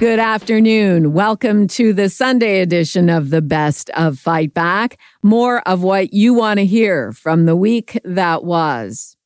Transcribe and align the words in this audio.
Good 0.00 0.20
afternoon. 0.20 1.12
Welcome 1.12 1.66
to 1.68 1.92
the 1.92 2.08
Sunday 2.08 2.60
edition 2.60 3.10
of 3.10 3.30
the 3.30 3.42
Best 3.42 3.90
of 3.90 4.16
Fight 4.16 4.54
Back. 4.54 4.96
More 5.24 5.58
of 5.68 5.82
what 5.82 6.12
you 6.12 6.34
want 6.34 6.58
to 6.58 6.64
hear 6.64 7.10
from 7.10 7.46
the 7.46 7.56
week 7.56 7.98
that 8.04 8.44
was. 8.44 9.16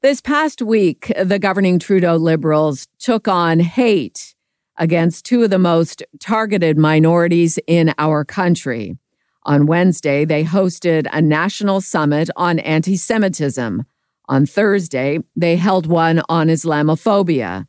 This 0.00 0.20
past 0.20 0.62
week, 0.62 1.12
the 1.20 1.40
governing 1.40 1.80
Trudeau 1.80 2.14
Liberals 2.14 2.86
took 3.00 3.26
on 3.26 3.58
hate 3.58 4.36
against 4.76 5.24
two 5.24 5.42
of 5.42 5.50
the 5.50 5.58
most 5.58 6.04
targeted 6.20 6.78
minorities 6.78 7.58
in 7.66 7.92
our 7.98 8.24
country. 8.24 8.96
On 9.42 9.66
Wednesday, 9.66 10.24
they 10.24 10.44
hosted 10.44 11.08
a 11.12 11.20
national 11.20 11.80
summit 11.80 12.30
on 12.36 12.60
anti 12.60 12.96
Semitism. 12.96 13.84
On 14.28 14.46
Thursday, 14.46 15.18
they 15.34 15.56
held 15.56 15.86
one 15.86 16.22
on 16.28 16.46
Islamophobia. 16.46 17.66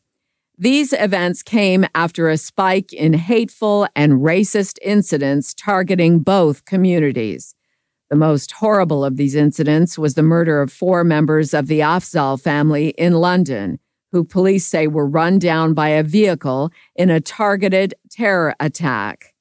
These 0.57 0.93
events 0.93 1.41
came 1.41 1.87
after 1.95 2.29
a 2.29 2.37
spike 2.37 2.93
in 2.93 3.13
hateful 3.13 3.87
and 3.95 4.21
racist 4.21 4.77
incidents 4.83 5.51
targeting 5.51 6.19
both 6.19 6.65
communities. 6.65 7.55
The 8.11 8.15
most 8.15 8.51
horrible 8.51 9.03
of 9.03 9.17
these 9.17 9.33
incidents 9.33 9.97
was 9.97 10.13
the 10.13 10.21
murder 10.21 10.61
of 10.61 10.71
four 10.71 11.03
members 11.03 11.55
of 11.55 11.65
the 11.65 11.79
Afzaal 11.79 12.39
family 12.39 12.89
in 12.89 13.13
London, 13.13 13.79
who 14.11 14.23
police 14.23 14.67
say 14.67 14.85
were 14.85 15.07
run 15.07 15.39
down 15.39 15.73
by 15.73 15.89
a 15.89 16.03
vehicle 16.03 16.71
in 16.95 17.09
a 17.09 17.19
targeted 17.19 17.95
terror 18.11 18.53
attack. 18.59 19.33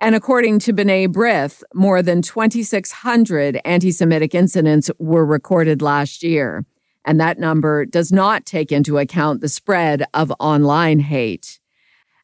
And 0.00 0.16
according 0.16 0.58
to 0.60 0.72
B'nai 0.72 1.06
B'rith, 1.06 1.62
more 1.72 2.02
than 2.02 2.20
2,600 2.20 3.60
anti 3.64 3.92
Semitic 3.92 4.34
incidents 4.34 4.90
were 4.98 5.24
recorded 5.24 5.82
last 5.82 6.24
year 6.24 6.64
and 7.08 7.18
that 7.18 7.38
number 7.38 7.86
does 7.86 8.12
not 8.12 8.44
take 8.44 8.70
into 8.70 8.98
account 8.98 9.40
the 9.40 9.48
spread 9.48 10.04
of 10.12 10.30
online 10.38 10.98
hate. 11.00 11.58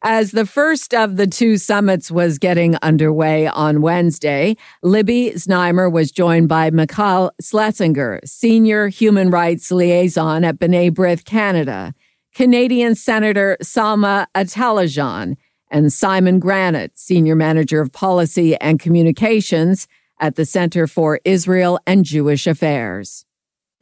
As 0.03 0.29
the 0.29 0.45
first 0.45 0.93
of 0.93 1.17
the 1.17 1.25
two 1.25 1.57
summits 1.57 2.11
was 2.11 2.37
getting 2.37 2.77
underway 2.83 3.47
on 3.47 3.81
Wednesday, 3.81 4.55
Libby 4.83 5.31
Znaimer 5.31 5.91
was 5.91 6.11
joined 6.11 6.47
by 6.47 6.69
Michal 6.69 7.31
Schlesinger, 7.41 8.19
Senior 8.25 8.89
Human 8.89 9.31
Rights 9.31 9.71
Liaison 9.71 10.43
at 10.43 10.59
B'nai 10.59 10.91
B'rith 10.91 11.25
Canada, 11.25 11.95
Canadian 12.35 12.93
Senator 12.93 13.57
Salma 13.63 14.27
Ataullahjan, 14.35 15.35
and 15.71 15.91
Simon 15.91 16.39
Granat, 16.39 16.91
Senior 16.93 17.35
Manager 17.35 17.81
of 17.81 17.91
Policy 17.91 18.55
and 18.57 18.79
Communications 18.79 19.87
at 20.19 20.35
the 20.35 20.45
Center 20.45 20.85
for 20.85 21.19
Israel 21.25 21.79
and 21.87 22.05
Jewish 22.05 22.45
Affairs. 22.45 23.25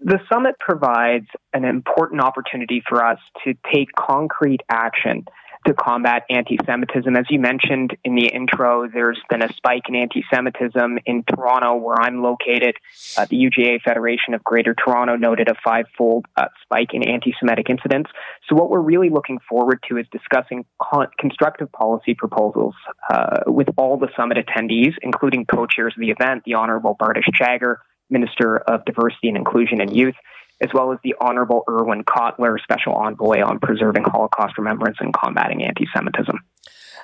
The 0.06 0.20
summit 0.32 0.56
provides 0.60 1.28
an 1.54 1.64
important 1.64 2.22
opportunity 2.22 2.84
for 2.88 3.06
us 3.06 3.20
to 3.46 3.54
take 3.72 3.88
concrete 3.96 4.60
action 4.70 5.26
to 5.66 5.74
combat 5.74 6.24
anti 6.30 6.58
Semitism. 6.66 7.16
As 7.16 7.26
you 7.30 7.40
mentioned 7.40 7.96
in 8.04 8.16
the 8.16 8.26
intro, 8.26 8.90
there's 8.94 9.22
been 9.30 9.42
a 9.42 9.54
spike 9.54 9.84
in 9.88 9.96
anti 9.96 10.22
Semitism 10.34 11.00
in 11.06 11.24
Toronto, 11.24 11.76
where 11.76 11.96
I'm 12.02 12.22
located. 12.22 12.76
Uh, 13.18 13.28
the 13.30 13.38
UJA 13.38 13.82
Federation 13.82 14.34
of 14.34 14.44
Greater 14.44 14.74
Toronto 14.74 15.16
noted 15.16 15.48
a 15.48 15.56
five 15.64 15.86
fold 15.98 16.26
uh, 16.36 16.48
spike 16.64 16.90
in 16.94 17.08
anti 17.08 17.34
Semitic 17.40 17.70
incidents. 17.70 18.12
So, 18.50 18.56
what 18.58 18.70
we're 18.70 18.82
really 18.82 19.10
looking 19.10 19.40
forward 19.48 19.80
to 19.88 19.98
is 19.98 20.06
discussing 20.12 20.66
con- 20.82 21.08
constructive 21.18 21.72
policy 21.72 22.14
proposals 22.14 22.76
uh, 23.10 23.44
with 23.48 23.70
all 23.78 23.98
the 23.98 24.10
summit 24.18 24.38
attendees, 24.38 24.96
including 25.02 25.46
co 25.46 25.66
chairs 25.66 25.94
of 25.96 26.02
the 26.02 26.10
event, 26.10 26.44
the 26.46 26.56
Honorable 26.56 26.98
Bardish 27.00 27.30
Chagger. 27.40 27.78
Minister 28.10 28.58
of 28.58 28.86
Diversity 28.86 29.30
and 29.30 29.38
Inclusion 29.38 29.82
and 29.82 29.96
Youth, 29.96 30.16
as 30.62 30.70
well 30.74 30.92
as 30.92 31.00
the 31.04 31.16
Honorable 31.20 31.64
Irwin 31.70 32.04
Cotler, 32.04 32.58
Special 32.62 32.94
Envoy 32.94 33.42
on 33.42 33.60
Preserving 33.60 34.04
Holocaust 34.04 34.58
Remembrance 34.58 34.98
and 35.00 35.14
Combating 35.14 35.64
Anti 35.64 35.86
Semitism. 35.94 36.40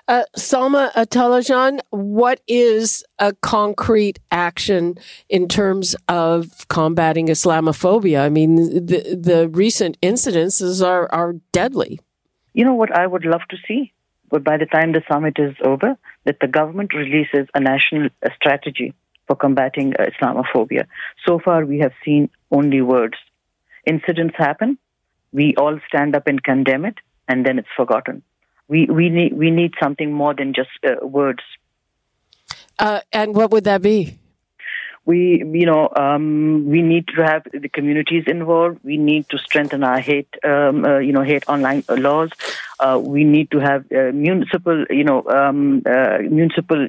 Uh, 0.08 0.24
Salma 0.36 0.92
Ataullahjan, 0.94 1.80
what 1.92 2.42
is 2.48 3.04
a 3.20 3.34
concrete 3.42 4.18
action 4.32 4.98
in 5.30 5.48
terms 5.48 5.96
of 6.08 6.68
combating 6.68 7.28
Islamophobia? 7.28 8.22
I 8.22 8.30
mean, 8.30 8.56
the, 8.56 9.16
the 9.20 9.50
recent 9.50 10.02
incidences 10.02 10.84
are, 10.84 11.08
are 11.14 11.34
deadly. 11.52 12.00
You 12.54 12.66
know 12.66 12.74
what 12.74 12.92
I 12.92 13.06
would 13.06 13.24
love 13.24 13.42
to 13.52 13.58
see? 13.68 13.94
But 14.32 14.44
by 14.44 14.58
the 14.58 14.66
time 14.66 14.94
the 14.94 15.04
summit 15.12 15.38
is 15.38 15.56
over, 15.64 15.96
that 16.26 16.40
the 16.40 16.48
government 16.48 16.94
releases 16.94 17.48
a 17.54 17.60
national 17.60 18.10
strategy 18.36 18.94
for 19.30 19.36
combating 19.36 19.94
uh, 19.94 20.06
Islamophobia. 20.06 20.88
So 21.26 21.38
far, 21.38 21.64
we 21.64 21.78
have 21.80 21.94
seen 22.04 22.32
only 22.52 22.82
words. 22.82 23.16
Incidents 23.86 24.34
happen, 24.36 24.80
we 25.32 25.54
all 25.56 25.80
stand 25.88 26.16
up 26.16 26.26
and 26.26 26.44
condemn 26.44 26.84
it, 26.84 26.96
and 27.28 27.46
then 27.46 27.60
it's 27.60 27.70
forgotten. 27.78 28.24
We, 28.68 28.88
we, 28.88 29.10
need, 29.10 29.34
we 29.34 29.52
need 29.52 29.74
something 29.82 30.12
more 30.12 30.34
than 30.34 30.56
just 30.56 30.72
uh, 30.84 31.06
words. 31.06 31.44
Uh, 32.80 33.02
and 33.14 33.36
what 33.36 33.52
would 33.52 33.66
that 33.66 33.84
be? 33.84 34.18
we 35.10 35.44
you 35.54 35.66
know 35.66 35.90
um, 35.96 36.66
we 36.68 36.82
need 36.84 37.08
to 37.08 37.24
have 37.24 37.44
the 37.52 37.70
communities 37.70 38.26
involved 38.28 38.78
we 38.84 38.98
need 38.98 39.28
to 39.30 39.38
strengthen 39.40 39.84
our 39.84 40.00
hate 40.00 40.34
um, 40.44 40.86
uh, 40.86 41.00
you 41.00 41.12
know 41.12 41.24
hate 41.24 41.44
online 41.48 41.84
laws 41.90 42.30
uh, 42.80 43.00
we 43.02 43.24
need 43.24 43.50
to 43.50 43.60
have 43.60 43.86
uh, 43.92 44.12
municipal 44.14 44.86
you 44.90 45.04
know 45.04 45.26
um, 45.30 45.82
uh, 45.86 46.20
municipal 46.20 46.86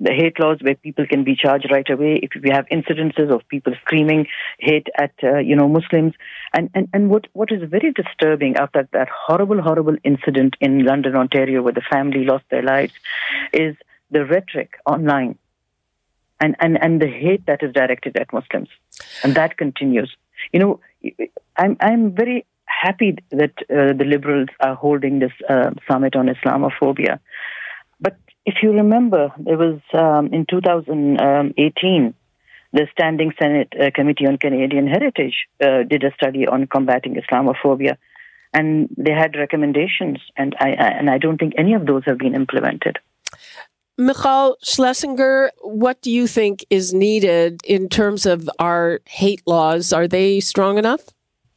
the 0.00 0.12
hate 0.12 0.38
laws 0.40 0.58
where 0.60 0.74
people 0.74 1.06
can 1.06 1.22
be 1.22 1.36
charged 1.36 1.70
right 1.70 1.88
away 1.88 2.18
if 2.22 2.30
we 2.42 2.50
have 2.50 2.66
incidences 2.66 3.32
of 3.32 3.46
people 3.48 3.72
screaming 3.82 4.26
hate 4.58 4.88
at 4.98 5.12
uh, 5.22 5.38
you 5.38 5.54
know 5.54 5.68
Muslims 5.68 6.14
and, 6.52 6.68
and 6.74 6.88
and 6.92 7.10
what 7.10 7.26
what 7.32 7.52
is 7.52 7.62
very 7.70 7.92
disturbing 7.92 8.56
after 8.56 8.88
that 8.92 9.08
horrible 9.08 9.62
horrible 9.62 9.96
incident 10.02 10.56
in 10.60 10.84
London 10.84 11.14
Ontario 11.14 11.62
where 11.62 11.72
the 11.72 11.88
family 11.90 12.24
lost 12.24 12.44
their 12.50 12.62
lives 12.62 12.92
is 13.52 13.76
the 14.10 14.24
rhetoric 14.24 14.74
online 14.86 15.38
and, 16.40 16.56
and, 16.60 16.82
and 16.82 17.00
the 17.00 17.06
hate 17.08 17.46
that 17.46 17.62
is 17.62 17.72
directed 17.72 18.16
at 18.16 18.32
Muslims. 18.32 18.68
And 19.22 19.34
that 19.34 19.56
continues. 19.56 20.14
You 20.52 20.60
know, 20.60 20.80
I'm, 21.56 21.76
I'm 21.80 22.12
very 22.12 22.46
happy 22.66 23.16
that 23.30 23.54
uh, 23.70 23.92
the 23.96 24.04
liberals 24.06 24.48
are 24.60 24.74
holding 24.74 25.20
this 25.20 25.32
uh, 25.48 25.70
summit 25.88 26.16
on 26.16 26.26
Islamophobia. 26.26 27.18
But 28.00 28.16
if 28.46 28.56
you 28.62 28.72
remember, 28.72 29.32
there 29.38 29.56
was 29.56 29.80
um, 29.92 30.32
in 30.32 30.46
2018, 30.48 32.14
the 32.72 32.86
Standing 32.92 33.32
Senate 33.38 33.72
uh, 33.80 33.90
Committee 33.94 34.26
on 34.26 34.36
Canadian 34.36 34.86
Heritage 34.88 35.46
uh, 35.62 35.84
did 35.88 36.02
a 36.02 36.12
study 36.14 36.46
on 36.46 36.66
combating 36.66 37.14
Islamophobia, 37.14 37.96
and 38.52 38.88
they 38.96 39.12
had 39.12 39.36
recommendations, 39.36 40.18
and 40.36 40.54
I, 40.58 40.70
I, 40.70 40.88
and 40.98 41.08
I 41.08 41.18
don't 41.18 41.38
think 41.38 41.54
any 41.56 41.74
of 41.74 41.86
those 41.86 42.02
have 42.06 42.18
been 42.18 42.34
implemented. 42.34 42.98
Michal 43.96 44.56
Schlesinger, 44.60 45.52
what 45.62 46.02
do 46.02 46.10
you 46.10 46.26
think 46.26 46.64
is 46.68 46.92
needed 46.92 47.60
in 47.64 47.88
terms 47.88 48.26
of 48.26 48.50
our 48.58 49.00
hate 49.06 49.42
laws? 49.46 49.92
Are 49.92 50.08
they 50.08 50.40
strong 50.40 50.78
enough? 50.78 51.13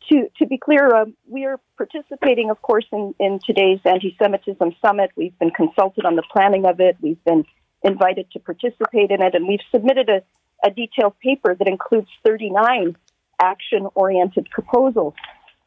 To, 0.09 0.29
to 0.39 0.45
be 0.45 0.57
clear, 0.57 0.95
uh, 0.95 1.05
we 1.27 1.45
are 1.45 1.59
participating, 1.75 2.49
of 2.49 2.61
course, 2.61 2.85
in, 2.93 3.13
in 3.19 3.39
today's 3.45 3.79
anti 3.83 4.15
Semitism 4.21 4.75
summit. 4.81 5.11
We've 5.17 5.37
been 5.37 5.51
consulted 5.51 6.05
on 6.05 6.15
the 6.15 6.23
planning 6.31 6.65
of 6.65 6.79
it. 6.79 6.95
We've 7.01 7.21
been 7.25 7.43
invited 7.83 8.31
to 8.31 8.39
participate 8.39 9.11
in 9.11 9.21
it, 9.21 9.35
and 9.35 9.47
we've 9.47 9.59
submitted 9.69 10.09
a, 10.09 10.21
a 10.65 10.71
detailed 10.71 11.19
paper 11.19 11.55
that 11.55 11.67
includes 11.67 12.07
39 12.25 12.95
action 13.39 13.87
oriented 13.95 14.47
proposals. 14.49 15.13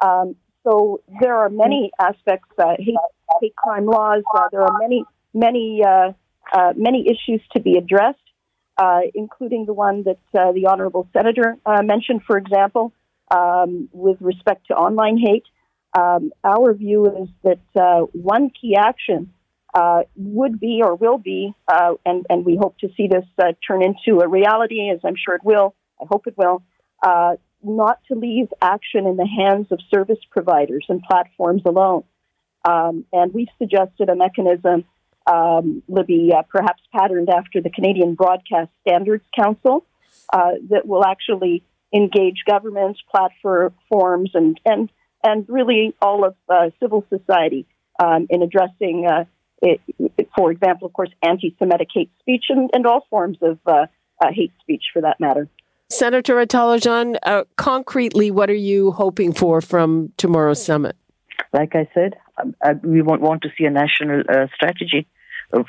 Um, 0.00 0.36
so 0.64 1.00
there 1.20 1.36
are 1.36 1.48
many 1.48 1.90
aspects, 2.00 2.48
uh, 2.58 2.76
hate, 2.78 2.96
hate 3.40 3.56
crime 3.56 3.86
laws, 3.86 4.22
uh, 4.36 4.44
there 4.50 4.62
are 4.62 4.78
many, 4.78 5.04
many 5.34 5.82
uh, 5.86 6.12
uh, 6.52 6.72
many 6.76 7.06
issues 7.06 7.40
to 7.52 7.60
be 7.60 7.76
addressed, 7.76 8.18
uh, 8.76 9.00
including 9.14 9.66
the 9.66 9.72
one 9.72 10.02
that 10.02 10.18
uh, 10.38 10.52
the 10.52 10.66
Honorable 10.66 11.06
Senator 11.12 11.56
mentioned, 11.84 12.22
for 12.26 12.36
example, 12.36 12.92
um, 13.30 13.88
with 13.92 14.18
respect 14.20 14.66
to 14.68 14.74
online 14.74 15.18
hate. 15.18 15.46
Um, 15.96 16.32
our 16.44 16.72
view 16.74 17.06
is 17.22 17.28
that 17.42 17.80
uh, 17.80 18.06
one 18.12 18.50
key 18.50 18.76
action 18.76 19.32
would 20.16 20.60
be 20.60 20.82
or 20.82 20.94
will 20.94 21.18
be, 21.18 21.54
and, 21.68 22.26
and 22.28 22.44
we 22.44 22.56
hope 22.56 22.78
to 22.78 22.88
see 22.96 23.08
this 23.08 23.24
turn 23.66 23.82
into 23.82 24.20
a 24.20 24.28
reality, 24.28 24.90
as 24.90 25.00
I'm 25.04 25.16
sure 25.16 25.34
it 25.34 25.44
will, 25.44 25.74
I 26.00 26.06
hope 26.08 26.26
it 26.26 26.36
will, 26.36 26.62
not 27.62 27.98
to 28.08 28.14
leave 28.14 28.48
action 28.60 29.06
in 29.06 29.16
the 29.16 29.26
hands 29.26 29.66
of 29.70 29.80
service 29.92 30.18
providers 30.30 30.86
and 30.88 31.02
platforms 31.02 31.62
alone. 31.66 32.04
Um, 32.64 33.04
and 33.12 33.32
we've 33.32 33.48
suggested 33.58 34.08
a 34.08 34.16
mechanism 34.16 34.84
um, 35.26 35.82
Libby, 35.88 36.32
uh, 36.36 36.42
perhaps 36.42 36.82
patterned 36.92 37.28
after 37.30 37.60
the 37.60 37.70
Canadian 37.70 38.14
Broadcast 38.14 38.70
Standards 38.80 39.24
Council, 39.38 39.84
uh, 40.32 40.52
that 40.70 40.86
will 40.86 41.04
actually 41.04 41.62
engage 41.92 42.44
governments, 42.46 43.00
platforms, 43.10 44.30
and 44.34 44.60
and 44.64 44.90
and 45.22 45.46
really 45.48 45.94
all 46.00 46.24
of 46.24 46.34
uh, 46.48 46.70
civil 46.80 47.04
society 47.08 47.66
um, 48.02 48.26
in 48.30 48.42
addressing, 48.42 49.06
uh, 49.06 49.24
it, 49.60 49.80
for 50.34 50.50
example, 50.50 50.86
of 50.86 50.92
course, 50.92 51.10
anti-Semitic 51.22 51.88
hate 51.92 52.10
speech 52.20 52.44
and, 52.48 52.70
and 52.72 52.86
all 52.86 53.06
forms 53.10 53.36
of 53.42 53.58
uh, 53.66 53.86
uh, 54.22 54.28
hate 54.32 54.52
speech, 54.60 54.84
for 54.92 55.02
that 55.02 55.20
matter. 55.20 55.48
Senator 55.90 56.36
Ataullahjan, 56.36 57.16
uh, 57.24 57.44
concretely, 57.56 58.30
what 58.30 58.48
are 58.48 58.54
you 58.54 58.92
hoping 58.92 59.32
for 59.32 59.60
from 59.60 60.12
tomorrow's 60.16 60.64
summit? 60.64 60.96
Like 61.52 61.74
I 61.74 61.88
said, 61.92 62.14
um, 62.40 62.54
uh, 62.62 62.74
we 62.82 63.02
want, 63.02 63.22
want 63.22 63.42
to 63.42 63.48
see 63.58 63.64
a 63.64 63.70
national 63.70 64.20
uh, 64.20 64.46
strategy 64.54 65.06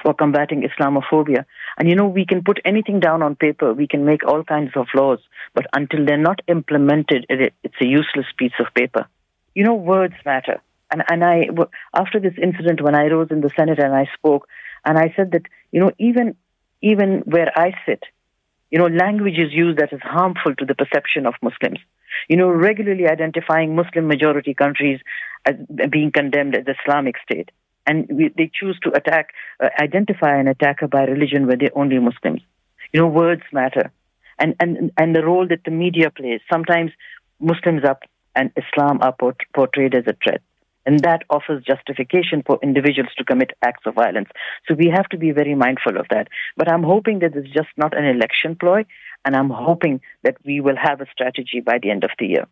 for 0.01 0.13
combating 0.13 0.63
Islamophobia. 0.63 1.45
And 1.77 1.89
you 1.89 1.95
know, 1.95 2.07
we 2.07 2.25
can 2.25 2.43
put 2.43 2.59
anything 2.65 2.99
down 2.99 3.23
on 3.23 3.35
paper, 3.35 3.73
we 3.73 3.87
can 3.87 4.05
make 4.05 4.25
all 4.25 4.43
kinds 4.43 4.71
of 4.75 4.87
laws, 4.93 5.19
but 5.53 5.65
until 5.73 6.05
they're 6.05 6.17
not 6.17 6.41
implemented, 6.47 7.25
it's 7.29 7.81
a 7.81 7.85
useless 7.85 8.27
piece 8.37 8.53
of 8.59 8.67
paper. 8.75 9.07
You 9.55 9.63
know, 9.65 9.73
words 9.73 10.15
matter. 10.25 10.61
And, 10.91 11.03
and 11.09 11.23
I, 11.23 11.47
after 11.95 12.19
this 12.19 12.33
incident, 12.41 12.81
when 12.81 12.95
I 12.95 13.07
rose 13.07 13.29
in 13.31 13.41
the 13.41 13.49
Senate 13.55 13.79
and 13.79 13.93
I 13.93 14.09
spoke, 14.13 14.47
and 14.83 14.97
I 14.97 15.13
said 15.15 15.31
that, 15.31 15.43
you 15.71 15.79
know, 15.79 15.91
even, 15.97 16.35
even 16.81 17.23
where 17.25 17.51
I 17.57 17.73
sit, 17.85 18.03
you 18.71 18.79
know, 18.79 18.87
language 18.87 19.37
is 19.37 19.51
used 19.51 19.79
that 19.79 19.93
is 19.93 20.01
harmful 20.01 20.55
to 20.55 20.65
the 20.65 20.75
perception 20.75 21.25
of 21.25 21.33
Muslims. 21.41 21.79
You 22.27 22.37
know, 22.37 22.49
regularly 22.49 23.07
identifying 23.07 23.75
Muslim 23.75 24.07
majority 24.07 24.53
countries 24.53 24.99
as 25.45 25.55
being 25.89 26.11
condemned 26.11 26.55
as 26.55 26.65
Islamic 26.67 27.15
State. 27.23 27.51
And 27.85 28.07
we, 28.11 28.29
they 28.37 28.51
choose 28.53 28.77
to 28.83 28.91
attack, 28.91 29.29
uh, 29.63 29.69
identify 29.79 30.37
an 30.37 30.47
attacker 30.47 30.87
by 30.87 31.03
religion 31.03 31.47
where 31.47 31.57
they're 31.57 31.77
only 31.77 31.99
Muslims. 31.99 32.41
You 32.93 33.01
know, 33.01 33.07
words 33.07 33.43
matter. 33.51 33.91
And, 34.37 34.55
and, 34.59 34.91
and 34.97 35.15
the 35.15 35.23
role 35.23 35.47
that 35.47 35.63
the 35.65 35.71
media 35.71 36.09
plays. 36.09 36.41
Sometimes 36.51 36.91
Muslims 37.39 37.83
are, 37.83 37.99
and 38.35 38.51
Islam 38.55 38.99
are 39.01 39.15
portrayed 39.53 39.95
as 39.95 40.05
a 40.07 40.15
threat. 40.23 40.41
And 40.85 40.99
that 41.01 41.23
offers 41.29 41.63
justification 41.63 42.43
for 42.45 42.57
individuals 42.63 43.11
to 43.17 43.23
commit 43.23 43.51
acts 43.63 43.83
of 43.85 43.95
violence. 43.95 44.29
So 44.67 44.73
we 44.73 44.91
have 44.95 45.07
to 45.09 45.17
be 45.17 45.31
very 45.31 45.53
mindful 45.53 45.97
of 45.97 46.07
that. 46.09 46.27
But 46.57 46.71
I'm 46.71 46.83
hoping 46.83 47.19
that 47.19 47.35
it's 47.35 47.49
just 47.49 47.69
not 47.77 47.95
an 47.95 48.05
election 48.05 48.55
ploy, 48.59 48.85
and 49.23 49.35
I'm 49.35 49.49
hoping 49.51 50.01
that 50.23 50.37
we 50.43 50.59
will 50.59 50.77
have 50.81 51.01
a 51.01 51.05
strategy 51.11 51.61
by 51.63 51.77
the 51.77 51.91
end 51.91 52.03
of 52.03 52.09
the 52.17 52.25
year. 52.25 52.47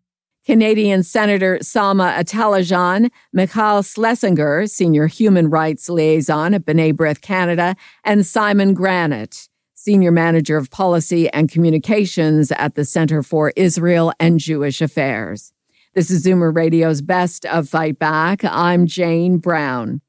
Canadian 0.46 1.04
Senator 1.04 1.60
Salma 1.60 2.16
Ataullahjan, 2.18 3.10
Michal 3.34 3.84
Schlesinger, 3.84 4.68
Senior 4.68 5.08
Human 5.08 5.50
Rights 5.50 5.90
Liaison 5.90 6.54
at 6.54 6.66
B'nai 6.66 6.94
B'rith 6.94 7.22
Canada, 7.22 7.76
and 8.04 8.26
Simon 8.26 8.74
Granat, 8.74 9.48
Senior 9.76 10.12
Manager 10.12 10.58
of 10.58 10.72
Policy 10.72 11.30
and 11.30 11.52
Communications 11.52 12.52
at 12.54 12.76
the 12.76 12.86
Center 12.86 13.22
for 13.22 13.54
Israel 13.56 14.12
and 14.20 14.40
Jewish 14.40 14.82
Affairs. 14.82 15.54
This 15.94 16.12
is 16.12 16.26
Zoomer 16.26 16.56
Radio's 16.56 17.02
Best 17.02 17.46
of 17.46 17.70
Fight 17.70 18.00
Back. 18.00 18.44
I'm 18.44 18.88
Jane 18.88 19.38
Brown. 19.38 20.02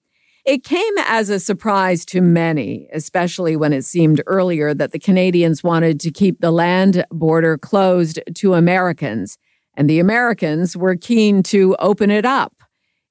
It 0.47 0.65
came 0.65 0.99
as 0.99 1.29
a 1.29 1.39
surprise 1.39 2.05
to 2.07 2.21
many, 2.21 2.89
especially 2.93 3.57
when 3.57 3.73
it 3.73 3.85
seemed 3.85 4.23
earlier 4.27 4.73
that 4.75 4.93
the 4.93 4.99
Canadians 4.99 5.63
wanted 5.63 6.01
to 6.01 6.11
keep 6.11 6.41
the 6.41 6.51
land 6.51 7.05
border 7.11 7.59
closed 7.59 8.21
to 8.35 8.55
Americans, 8.55 9.37
and 9.75 9.89
the 9.89 9.99
Americans 9.99 10.77
were 10.77 10.97
keen 10.97 11.43
to 11.45 11.77
open 11.79 12.11
it 12.11 12.25
up. 12.25 12.55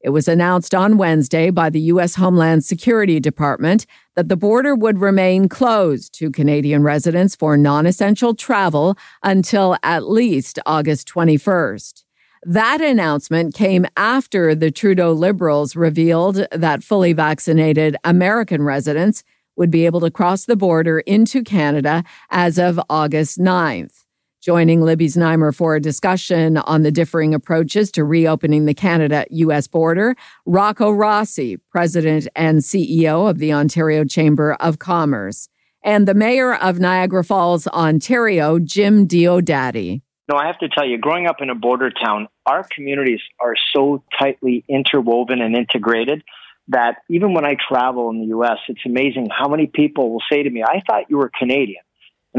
It 0.01 0.09
was 0.09 0.29
announced 0.29 0.73
on 0.73 0.97
Wednesday 0.97 1.49
by 1.49 1.69
the 1.69 1.81
U.S. 1.81 2.15
Homeland 2.15 2.63
Security 2.63 3.19
Department 3.19 3.85
that 4.15 4.29
the 4.29 4.37
border 4.37 4.73
would 4.73 4.99
remain 4.99 5.49
closed 5.49 6.13
to 6.19 6.31
Canadian 6.31 6.83
residents 6.83 7.35
for 7.35 7.57
non 7.57 7.85
essential 7.85 8.33
travel 8.33 8.97
until 9.23 9.75
at 9.83 10.09
least 10.09 10.57
August 10.65 11.09
21st. 11.09 12.05
That 12.43 12.79
announcement 12.79 13.53
came 13.53 13.85
after 13.97 14.55
the 14.55 14.71
Trudeau 14.71 15.11
Liberals 15.11 15.75
revealed 15.75 16.47
that 16.53 16.81
fully 16.81 17.11
vaccinated 17.11 17.97
American 18.05 18.63
residents 18.63 19.25
would 19.57 19.69
be 19.69 19.85
able 19.85 19.99
to 19.99 20.09
cross 20.09 20.45
the 20.45 20.55
border 20.55 20.99
into 20.99 21.43
Canada 21.43 22.05
as 22.29 22.57
of 22.57 22.79
August 22.89 23.37
9th. 23.37 24.05
Joining 24.41 24.81
Libby 24.81 25.07
Znaimer 25.07 25.53
for 25.53 25.75
a 25.75 25.81
discussion 25.81 26.55
on 26.55 26.83
the 26.83 26.93
differing 26.93 27.33
approaches 27.33 27.91
to 27.91 28.05
reopening 28.05 28.63
the 28.63 28.73
Canada 28.73 29.25
US 29.31 29.67
border, 29.67 30.15
Rocco 30.45 30.91
Rossi, 30.91 31.57
President 31.71 32.25
and 32.37 32.59
CEO 32.59 33.29
of 33.29 33.39
the 33.39 33.51
Ontario 33.51 34.05
Chamber 34.05 34.53
of 34.61 34.79
Commerce, 34.79 35.49
and 35.83 36.07
the 36.07 36.13
Mayor 36.13 36.55
of 36.55 36.79
Niagara 36.79 37.21
Falls, 37.25 37.67
Ontario, 37.67 38.59
Jim 38.59 39.05
Diodati. 39.05 40.03
No, 40.31 40.37
I 40.37 40.47
have 40.47 40.59
to 40.59 40.69
tell 40.69 40.87
you, 40.87 40.97
growing 40.97 41.27
up 41.27 41.41
in 41.41 41.49
a 41.49 41.55
border 41.55 41.91
town, 41.91 42.29
our 42.45 42.65
communities 42.73 43.19
are 43.41 43.55
so 43.75 44.05
tightly 44.17 44.63
interwoven 44.69 45.41
and 45.41 45.53
integrated 45.53 46.23
that 46.69 46.99
even 47.09 47.33
when 47.33 47.43
I 47.43 47.57
travel 47.67 48.09
in 48.09 48.21
the 48.21 48.27
U.S., 48.27 48.59
it's 48.69 48.85
amazing 48.85 49.27
how 49.37 49.49
many 49.49 49.67
people 49.67 50.11
will 50.11 50.23
say 50.31 50.43
to 50.43 50.49
me, 50.49 50.63
I 50.63 50.79
thought 50.87 51.09
you 51.09 51.17
were 51.17 51.29
Canadian. 51.37 51.81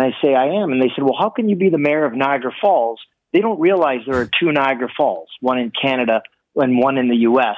And 0.01 0.15
I 0.15 0.17
say, 0.23 0.35
I 0.35 0.63
am. 0.63 0.73
And 0.73 0.83
they 0.83 0.91
said, 0.97 1.05
Well, 1.05 1.17
how 1.19 1.29
can 1.29 1.51
you 1.51 1.57
be 1.57 1.69
the 1.69 1.79
mayor 1.79 2.07
of 2.07 2.15
Niagara 2.15 2.53
Falls? 2.59 3.01
They 3.35 3.41
don't 3.41 3.61
realize 3.61 4.01
there 4.07 4.21
are 4.21 4.31
two 4.41 4.51
Niagara 4.51 4.89
Falls, 4.97 5.29
one 5.41 5.59
in 5.59 5.71
Canada 5.71 6.23
and 6.57 6.79
one 6.79 6.97
in 6.97 7.09
the 7.09 7.17
U.S. 7.17 7.57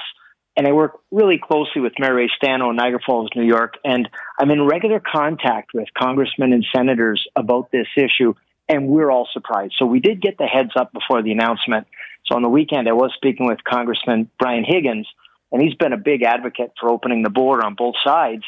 And 0.57 0.67
I 0.67 0.73
work 0.73 0.99
really 1.13 1.41
closely 1.43 1.81
with 1.81 1.93
Mary 2.01 2.25
Ray 2.25 2.31
Stano 2.43 2.71
in 2.71 2.77
Niagara 2.77 2.99
Falls, 3.07 3.31
New 3.37 3.45
York. 3.45 3.75
And 3.85 4.09
I'm 4.41 4.51
in 4.51 4.67
regular 4.67 5.01
contact 5.01 5.71
with 5.73 5.87
congressmen 5.97 6.53
and 6.53 6.67
senators 6.75 7.25
about 7.37 7.71
this 7.71 7.87
issue 7.97 8.35
and 8.69 8.89
we're 8.89 9.11
all 9.11 9.29
surprised. 9.33 9.75
So 9.79 9.87
we 9.87 10.01
did 10.01 10.21
get 10.21 10.39
the 10.39 10.47
heads 10.47 10.71
up 10.77 10.93
before 10.93 11.23
the 11.23 11.33
announcement. 11.33 11.87
So 12.27 12.37
on 12.37 12.43
the 12.43 12.49
weekend, 12.49 12.89
I 12.89 12.93
was 12.93 13.13
speaking 13.15 13.47
with 13.47 13.63
Congressman 13.65 14.31
Brian 14.39 14.65
Higgins, 14.67 15.07
and 15.51 15.61
he's 15.61 15.75
been 15.75 15.93
a 15.93 15.99
big 15.99 16.23
advocate 16.23 16.73
for 16.81 16.91
opening 16.91 17.23
the 17.23 17.31
border 17.31 17.65
on 17.65 17.75
both 17.75 17.97
sides. 18.05 18.43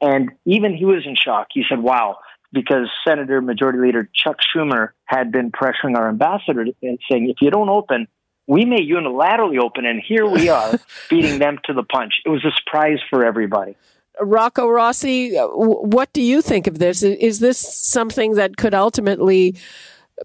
And 0.00 0.30
even 0.44 0.76
he 0.76 0.84
was 0.84 1.04
in 1.06 1.14
shock. 1.16 1.48
He 1.52 1.62
said, 1.68 1.78
wow, 1.78 2.18
because 2.52 2.88
Senator 3.06 3.40
Majority 3.40 3.78
Leader 3.78 4.08
Chuck 4.14 4.36
Schumer 4.54 4.90
had 5.06 5.32
been 5.32 5.50
pressuring 5.50 5.96
our 5.96 6.08
ambassador 6.08 6.66
and 6.82 6.98
saying, 7.10 7.30
if 7.30 7.36
you 7.40 7.50
don't 7.50 7.70
open, 7.70 8.06
we 8.46 8.64
may 8.64 8.80
unilaterally 8.80 9.58
open. 9.58 9.86
And 9.86 10.02
here 10.06 10.26
we 10.26 10.48
are 10.48 10.78
beating 11.10 11.38
them 11.38 11.58
to 11.64 11.72
the 11.72 11.82
punch. 11.82 12.14
It 12.24 12.28
was 12.28 12.44
a 12.44 12.50
surprise 12.52 12.98
for 13.08 13.24
everybody. 13.24 13.76
Rocco 14.20 14.68
Rossi, 14.68 15.36
uh, 15.38 15.46
what 15.48 16.12
do 16.12 16.20
you 16.20 16.42
think 16.42 16.66
of 16.66 16.78
this? 16.78 17.02
Is 17.02 17.40
this 17.40 17.58
something 17.58 18.34
that 18.34 18.56
could 18.56 18.74
ultimately 18.74 19.56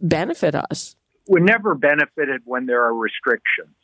benefit 0.02 0.56
us? 0.56 0.96
We're 1.28 1.40
never 1.40 1.76
benefited 1.76 2.42
when 2.46 2.66
there 2.66 2.84
are 2.84 2.94
restrictions, 2.94 3.76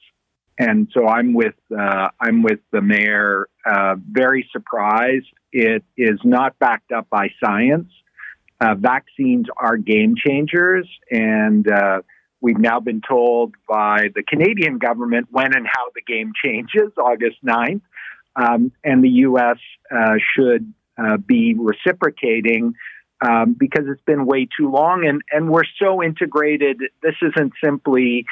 and 0.58 0.88
so 0.94 1.08
I'm 1.08 1.34
with 1.34 1.56
uh, 1.78 2.10
I'm 2.20 2.42
with 2.42 2.60
the 2.72 2.82
mayor. 2.82 3.48
Uh, 3.66 3.96
very 4.12 4.48
surprised. 4.52 5.28
It 5.52 5.84
is 5.98 6.20
not 6.24 6.58
backed 6.60 6.92
up 6.92 7.10
by 7.10 7.30
science. 7.44 7.90
Uh, 8.64 8.76
vaccines 8.76 9.48
are 9.58 9.76
game 9.76 10.16
changers, 10.16 10.88
and 11.12 11.70
uh, 11.70 12.02
we've 12.40 12.60
now 12.60 12.80
been 12.80 13.02
told 13.08 13.56
by 13.68 14.06
the 14.16 14.24
Canadian 14.24 14.78
government 14.78 15.28
when 15.32 15.54
and 15.54 15.68
how 15.68 15.90
the 15.94 16.02
game 16.02 16.32
changes, 16.44 16.94
August 16.98 17.44
9th 17.44 17.82
um, 18.36 18.72
and 18.84 19.04
the 19.04 19.10
U.S. 19.10 19.58
Uh, 19.92 20.16
should 20.36 20.74
uh, 20.98 21.18
be 21.18 21.56
reciprocating 21.56 22.74
um, 23.22 23.54
because 23.58 23.86
it's 23.88 24.04
been 24.06 24.26
way 24.26 24.48
too 24.58 24.70
long, 24.70 25.06
and 25.06 25.22
and 25.32 25.50
we're 25.50 25.64
so 25.82 26.04
integrated. 26.04 26.82
This 27.02 27.16
isn't 27.22 27.54
simply 27.64 28.26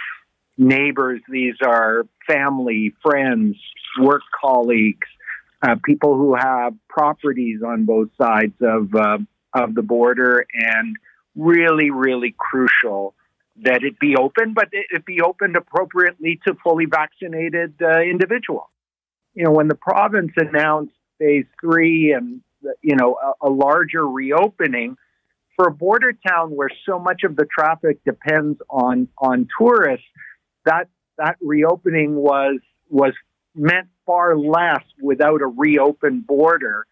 neighbors; 0.57 1.21
these 1.29 1.55
are 1.65 2.05
family, 2.27 2.93
friends, 3.01 3.57
work 3.99 4.21
colleagues, 4.39 5.07
uh, 5.61 5.75
people 5.83 6.15
who 6.15 6.35
have 6.35 6.73
properties 6.89 7.61
on 7.65 7.85
both 7.85 8.09
sides 8.17 8.55
of 8.61 8.93
uh, 8.95 9.17
of 9.53 9.75
the 9.75 9.81
border, 9.81 10.45
and 10.53 10.97
really, 11.35 11.91
really 11.91 12.35
crucial 12.37 13.13
that 13.63 13.83
it 13.83 13.99
be 13.99 14.15
open, 14.15 14.53
but 14.53 14.69
it 14.71 15.05
be 15.05 15.21
opened 15.21 15.55
appropriately 15.55 16.39
to 16.47 16.55
fully 16.63 16.85
vaccinated 16.85 17.73
uh, 17.81 17.99
individuals 18.01 18.67
you 19.33 19.43
know, 19.45 19.51
when 19.51 19.67
the 19.67 19.75
province 19.75 20.31
announced 20.37 20.93
phase 21.19 21.45
three 21.59 22.13
and, 22.13 22.41
you 22.81 22.95
know, 22.95 23.17
a, 23.41 23.47
a 23.47 23.49
larger 23.49 24.07
reopening, 24.07 24.97
for 25.55 25.67
a 25.67 25.71
border 25.71 26.13
town 26.27 26.55
where 26.55 26.69
so 26.85 26.97
much 26.97 27.23
of 27.23 27.35
the 27.35 27.45
traffic 27.45 28.03
depends 28.03 28.59
on, 28.69 29.07
on 29.17 29.47
tourists, 29.59 30.05
that, 30.65 30.87
that 31.17 31.37
reopening 31.41 32.15
was, 32.15 32.59
was 32.89 33.13
meant 33.55 33.87
far 34.05 34.37
less 34.37 34.83
without 35.01 35.41
a 35.41 35.47
reopened 35.47 36.25
border. 36.25 36.85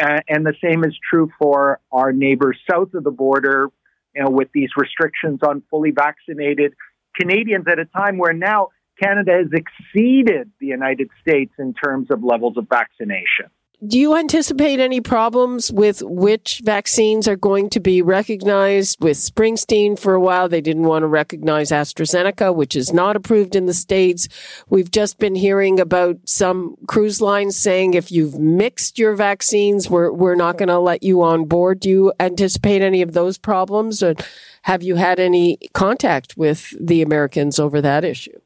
Uh, 0.00 0.20
and 0.28 0.46
the 0.46 0.54
same 0.64 0.84
is 0.84 0.96
true 1.10 1.30
for 1.38 1.80
our 1.92 2.12
neighbors 2.12 2.58
south 2.70 2.94
of 2.94 3.04
the 3.04 3.10
border, 3.10 3.68
you 4.14 4.22
know, 4.22 4.30
with 4.30 4.48
these 4.52 4.70
restrictions 4.76 5.40
on 5.46 5.62
fully 5.70 5.90
vaccinated 5.90 6.74
Canadians 7.18 7.66
at 7.70 7.78
a 7.78 7.84
time 7.84 8.16
where 8.16 8.32
now 8.32 8.68
Canada 9.02 9.32
has 9.32 9.48
exceeded 9.52 10.50
the 10.60 10.66
United 10.66 11.08
States 11.20 11.52
in 11.58 11.74
terms 11.74 12.08
of 12.10 12.22
levels 12.22 12.56
of 12.56 12.66
vaccination. 12.68 13.50
Do 13.86 13.98
you 13.98 14.14
anticipate 14.14 14.78
any 14.78 15.00
problems 15.00 15.72
with 15.72 16.02
which 16.02 16.60
vaccines 16.64 17.26
are 17.26 17.36
going 17.36 17.70
to 17.70 17.80
be 17.80 18.02
recognized? 18.02 19.02
With 19.02 19.16
Springsteen, 19.16 19.98
for 19.98 20.12
a 20.12 20.20
while, 20.20 20.50
they 20.50 20.60
didn't 20.60 20.82
want 20.82 21.02
to 21.02 21.06
recognize 21.06 21.70
AstraZeneca, 21.70 22.54
which 22.54 22.76
is 22.76 22.92
not 22.92 23.16
approved 23.16 23.56
in 23.56 23.64
the 23.64 23.72
States. 23.72 24.28
We've 24.68 24.90
just 24.90 25.18
been 25.18 25.34
hearing 25.34 25.80
about 25.80 26.18
some 26.26 26.76
cruise 26.88 27.22
lines 27.22 27.56
saying 27.56 27.94
if 27.94 28.12
you've 28.12 28.38
mixed 28.38 28.98
your 28.98 29.14
vaccines, 29.14 29.88
we're, 29.88 30.12
we're 30.12 30.34
not 30.34 30.58
going 30.58 30.68
to 30.68 30.78
let 30.78 31.02
you 31.02 31.22
on 31.22 31.46
board. 31.46 31.80
Do 31.80 31.88
you 31.88 32.12
anticipate 32.20 32.82
any 32.82 33.00
of 33.00 33.14
those 33.14 33.38
problems? 33.38 34.02
Or 34.02 34.14
have 34.62 34.82
you 34.82 34.96
had 34.96 35.18
any 35.18 35.56
contact 35.72 36.36
with 36.36 36.74
the 36.78 37.00
Americans 37.00 37.58
over 37.58 37.80
that 37.80 38.04
issue? 38.04 38.38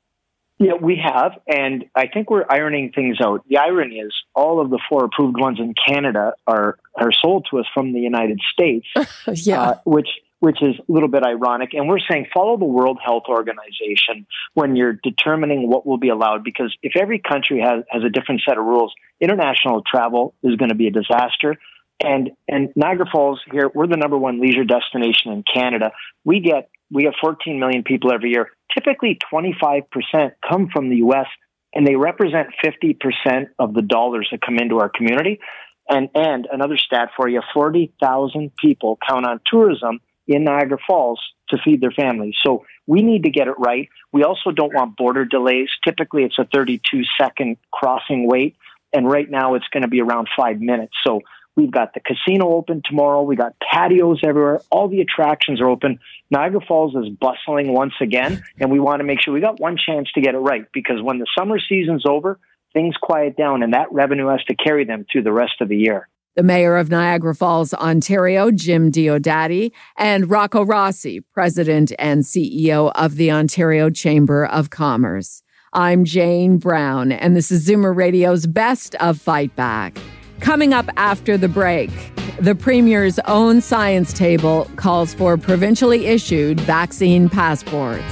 Yeah, 0.58 0.74
we 0.80 1.02
have, 1.04 1.32
and 1.48 1.86
I 1.96 2.06
think 2.06 2.30
we're 2.30 2.44
ironing 2.48 2.92
things 2.94 3.16
out. 3.20 3.44
The 3.48 3.58
irony 3.58 3.96
is, 3.96 4.14
all 4.34 4.60
of 4.60 4.70
the 4.70 4.78
four 4.88 5.04
approved 5.04 5.38
ones 5.38 5.58
in 5.58 5.74
Canada 5.74 6.34
are 6.46 6.78
are 6.94 7.10
sold 7.10 7.48
to 7.50 7.58
us 7.58 7.66
from 7.74 7.92
the 7.92 7.98
United 7.98 8.40
States, 8.52 8.86
yeah, 9.46 9.62
uh, 9.62 9.78
which 9.84 10.08
which 10.38 10.62
is 10.62 10.76
a 10.78 10.92
little 10.92 11.08
bit 11.08 11.24
ironic. 11.24 11.74
And 11.74 11.88
we're 11.88 11.98
saying 11.98 12.26
follow 12.32 12.56
the 12.56 12.66
World 12.66 12.98
Health 13.04 13.24
Organization 13.28 14.26
when 14.52 14.76
you're 14.76 14.92
determining 14.92 15.68
what 15.68 15.86
will 15.86 15.98
be 15.98 16.10
allowed, 16.10 16.44
because 16.44 16.76
if 16.82 16.92
every 17.00 17.18
country 17.18 17.60
has 17.60 17.82
has 17.90 18.04
a 18.04 18.10
different 18.10 18.42
set 18.46 18.56
of 18.56 18.64
rules, 18.64 18.92
international 19.20 19.82
travel 19.82 20.34
is 20.44 20.54
going 20.54 20.68
to 20.68 20.76
be 20.76 20.86
a 20.86 20.92
disaster. 20.92 21.56
And 22.00 22.30
and 22.46 22.68
Niagara 22.76 23.06
Falls 23.10 23.40
here, 23.50 23.70
we're 23.74 23.88
the 23.88 23.96
number 23.96 24.18
one 24.18 24.40
leisure 24.40 24.64
destination 24.64 25.32
in 25.32 25.42
Canada. 25.42 25.90
We 26.24 26.38
get 26.40 26.68
we 26.90 27.04
have 27.04 27.14
14 27.20 27.58
million 27.58 27.82
people 27.82 28.12
every 28.12 28.30
year. 28.30 28.50
Typically, 28.74 29.18
25% 29.32 30.32
come 30.46 30.68
from 30.72 30.90
the 30.90 30.96
U.S. 30.96 31.26
and 31.72 31.86
they 31.86 31.94
represent 31.94 32.48
50% 32.64 33.46
of 33.58 33.72
the 33.72 33.82
dollars 33.82 34.28
that 34.32 34.40
come 34.42 34.58
into 34.58 34.78
our 34.78 34.88
community. 34.88 35.40
And 35.88 36.08
and 36.14 36.48
another 36.50 36.78
stat 36.78 37.10
for 37.16 37.28
you: 37.28 37.42
40,000 37.52 38.56
people 38.56 38.98
count 39.06 39.26
on 39.26 39.40
tourism 39.44 40.00
in 40.26 40.44
Niagara 40.44 40.78
Falls 40.86 41.20
to 41.50 41.58
feed 41.62 41.80
their 41.82 41.90
families. 41.90 42.34
So 42.42 42.64
we 42.86 43.02
need 43.02 43.24
to 43.24 43.30
get 43.30 43.48
it 43.48 43.54
right. 43.58 43.88
We 44.12 44.24
also 44.24 44.50
don't 44.50 44.74
want 44.74 44.96
border 44.96 45.24
delays. 45.26 45.68
Typically, 45.84 46.24
it's 46.24 46.38
a 46.38 46.44
32 46.44 47.02
second 47.20 47.58
crossing 47.70 48.26
wait, 48.26 48.56
and 48.92 49.06
right 49.06 49.30
now 49.30 49.54
it's 49.54 49.68
going 49.68 49.82
to 49.82 49.88
be 49.88 50.00
around 50.00 50.28
five 50.36 50.60
minutes. 50.60 50.94
So 51.06 51.20
We've 51.56 51.70
got 51.70 51.94
the 51.94 52.00
casino 52.00 52.52
open 52.52 52.82
tomorrow. 52.84 53.22
We 53.22 53.36
got 53.36 53.54
patios 53.60 54.20
everywhere. 54.24 54.60
All 54.70 54.88
the 54.88 55.00
attractions 55.00 55.60
are 55.60 55.68
open. 55.68 56.00
Niagara 56.30 56.60
Falls 56.66 56.94
is 56.96 57.08
bustling 57.10 57.72
once 57.72 57.94
again, 58.00 58.42
and 58.58 58.72
we 58.72 58.80
want 58.80 59.00
to 59.00 59.04
make 59.04 59.20
sure 59.20 59.32
we 59.32 59.40
got 59.40 59.60
one 59.60 59.76
chance 59.76 60.10
to 60.12 60.20
get 60.20 60.34
it 60.34 60.38
right 60.38 60.64
because 60.72 61.00
when 61.00 61.18
the 61.18 61.26
summer 61.38 61.60
season's 61.60 62.04
over, 62.06 62.40
things 62.72 62.96
quiet 63.00 63.36
down, 63.36 63.62
and 63.62 63.72
that 63.72 63.92
revenue 63.92 64.26
has 64.28 64.42
to 64.44 64.54
carry 64.56 64.84
them 64.84 65.06
through 65.10 65.22
the 65.22 65.32
rest 65.32 65.60
of 65.60 65.68
the 65.68 65.76
year. 65.76 66.08
The 66.34 66.42
mayor 66.42 66.76
of 66.76 66.90
Niagara 66.90 67.36
Falls, 67.36 67.72
Ontario, 67.72 68.50
Jim 68.50 68.90
Diodati, 68.90 69.70
and 69.96 70.28
Rocco 70.28 70.64
Rossi, 70.64 71.20
president 71.20 71.92
and 71.96 72.24
CEO 72.24 72.90
of 72.96 73.14
the 73.14 73.30
Ontario 73.30 73.88
Chamber 73.88 74.44
of 74.44 74.70
Commerce. 74.70 75.44
I'm 75.72 76.04
Jane 76.04 76.58
Brown, 76.58 77.12
and 77.12 77.36
this 77.36 77.52
is 77.52 77.68
Zoomer 77.68 77.94
Radio's 77.94 78.48
Best 78.48 78.96
of 78.96 79.20
Fight 79.20 79.54
Back. 79.54 79.96
Coming 80.44 80.74
up 80.74 80.90
after 80.98 81.38
the 81.38 81.48
break, 81.48 81.90
the 82.38 82.54
Premier's 82.54 83.18
own 83.20 83.62
science 83.62 84.12
table 84.12 84.70
calls 84.76 85.14
for 85.14 85.38
provincially 85.38 86.04
issued 86.04 86.60
vaccine 86.60 87.30
passports. 87.30 88.04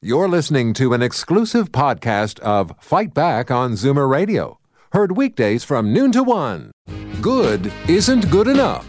You're 0.00 0.28
listening 0.28 0.72
to 0.74 0.94
an 0.94 1.02
exclusive 1.02 1.72
podcast 1.72 2.38
of 2.40 2.72
Fight 2.80 3.12
Back 3.12 3.50
on 3.50 3.72
Zoomer 3.72 4.08
Radio, 4.08 4.60
heard 4.92 5.14
weekdays 5.18 5.62
from 5.62 5.92
noon 5.92 6.10
to 6.12 6.22
one. 6.22 6.72
Good 7.20 7.70
isn't 7.86 8.30
good 8.30 8.48
enough. 8.48 8.86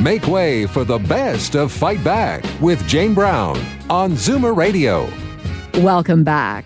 Make 0.00 0.26
way 0.26 0.66
for 0.66 0.82
the 0.82 0.98
best 0.98 1.54
of 1.54 1.70
Fight 1.70 2.02
Back 2.02 2.44
with 2.60 2.84
Jane 2.88 3.14
Brown 3.14 3.56
on 3.88 4.14
Zoomer 4.14 4.56
Radio. 4.56 5.08
Welcome 5.80 6.24
back. 6.24 6.64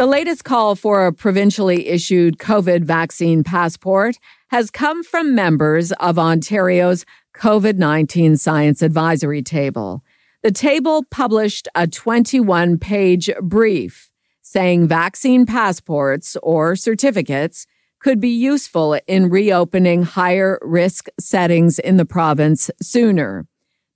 The 0.00 0.06
latest 0.06 0.44
call 0.44 0.76
for 0.76 1.04
a 1.04 1.12
provincially 1.12 1.88
issued 1.88 2.38
COVID 2.38 2.84
vaccine 2.84 3.44
passport 3.44 4.16
has 4.48 4.70
come 4.70 5.04
from 5.04 5.34
members 5.34 5.92
of 5.92 6.18
Ontario's 6.18 7.04
COVID 7.36 7.76
19 7.76 8.38
Science 8.38 8.80
Advisory 8.80 9.42
Table. 9.42 10.02
The 10.42 10.52
table 10.52 11.04
published 11.10 11.68
a 11.74 11.86
21 11.86 12.78
page 12.78 13.28
brief 13.42 14.10
saying 14.40 14.88
vaccine 14.88 15.44
passports 15.44 16.34
or 16.42 16.76
certificates 16.76 17.66
could 18.00 18.20
be 18.20 18.30
useful 18.30 18.98
in 19.06 19.28
reopening 19.28 20.04
higher 20.04 20.58
risk 20.62 21.08
settings 21.20 21.78
in 21.78 21.98
the 21.98 22.06
province 22.06 22.70
sooner. 22.80 23.46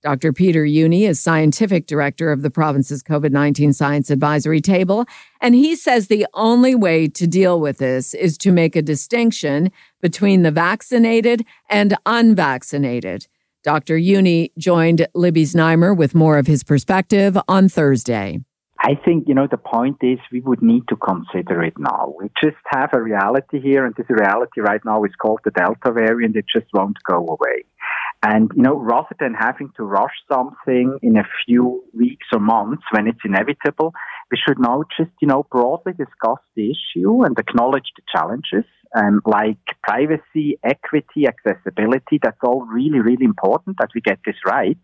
Dr. 0.05 0.33
Peter 0.33 0.65
Jüni 0.65 1.09
is 1.09 1.19
scientific 1.19 1.87
director 1.87 2.31
of 2.31 2.43
the 2.43 2.51
province's 2.51 3.01
COVID 3.01 3.31
19 3.31 3.73
Science 3.73 4.11
Advisory 4.11 4.61
Table, 4.61 5.07
and 5.41 5.55
he 5.55 5.75
says 5.75 6.09
the 6.09 6.27
only 6.35 6.75
way 6.75 7.07
to 7.07 7.25
deal 7.25 7.59
with 7.59 7.79
this 7.79 8.13
is 8.13 8.37
to 8.37 8.51
make 8.51 8.75
a 8.75 8.83
distinction 8.83 9.71
between 10.03 10.43
the 10.43 10.51
vaccinated 10.51 11.43
and 11.71 11.97
unvaccinated. 12.05 13.25
Dr. 13.63 13.97
Jüni 13.97 14.51
joined 14.59 15.07
Libby 15.15 15.43
Znaimer 15.43 15.97
with 15.97 16.13
more 16.13 16.37
of 16.37 16.45
his 16.45 16.63
perspective 16.63 17.35
on 17.47 17.67
Thursday. 17.67 18.41
I 18.79 18.93
think, 19.03 19.27
you 19.27 19.33
know, 19.33 19.47
the 19.49 19.57
point 19.57 19.97
is 20.03 20.19
we 20.31 20.41
would 20.41 20.61
need 20.61 20.83
to 20.89 20.95
consider 20.97 21.63
it 21.63 21.73
now. 21.79 22.13
We 22.19 22.29
just 22.43 22.57
have 22.67 22.91
a 22.93 23.01
reality 23.01 23.59
here, 23.59 23.83
and 23.83 23.95
this 23.95 24.05
reality 24.07 24.61
right 24.61 24.81
now 24.85 25.03
is 25.03 25.15
called 25.19 25.39
the 25.43 25.49
Delta 25.49 25.91
variant. 25.91 26.35
It 26.35 26.45
just 26.53 26.67
won't 26.73 26.97
go 27.09 27.25
away. 27.25 27.63
And, 28.27 28.51
you 28.55 28.63
know, 28.63 28.75
rather 28.75 29.15
than 29.19 29.35
having 29.35 29.69
to 29.77 29.83
rush 29.83 30.17
something 30.31 30.97
in 31.03 31.15
a 31.15 31.27
few 31.45 31.83
weeks 31.93 32.25
or 32.33 32.39
months 32.39 32.81
when 32.91 33.07
it's 33.07 33.19
inevitable, 33.23 33.93
we 34.31 34.37
should 34.43 34.59
now 34.59 34.83
just, 34.97 35.11
you 35.21 35.27
know, 35.27 35.45
broadly 35.51 35.93
discuss 35.93 36.39
the 36.55 36.71
issue 36.71 37.23
and 37.23 37.37
acknowledge 37.37 37.89
the 37.95 38.01
challenges 38.11 38.65
um, 38.97 39.21
like 39.25 39.59
privacy, 39.83 40.57
equity, 40.63 41.27
accessibility. 41.27 42.19
That's 42.19 42.43
all 42.43 42.65
really, 42.65 42.99
really 42.99 43.25
important 43.25 43.77
that 43.79 43.89
we 43.93 44.01
get 44.01 44.19
this 44.25 44.37
right. 44.43 44.77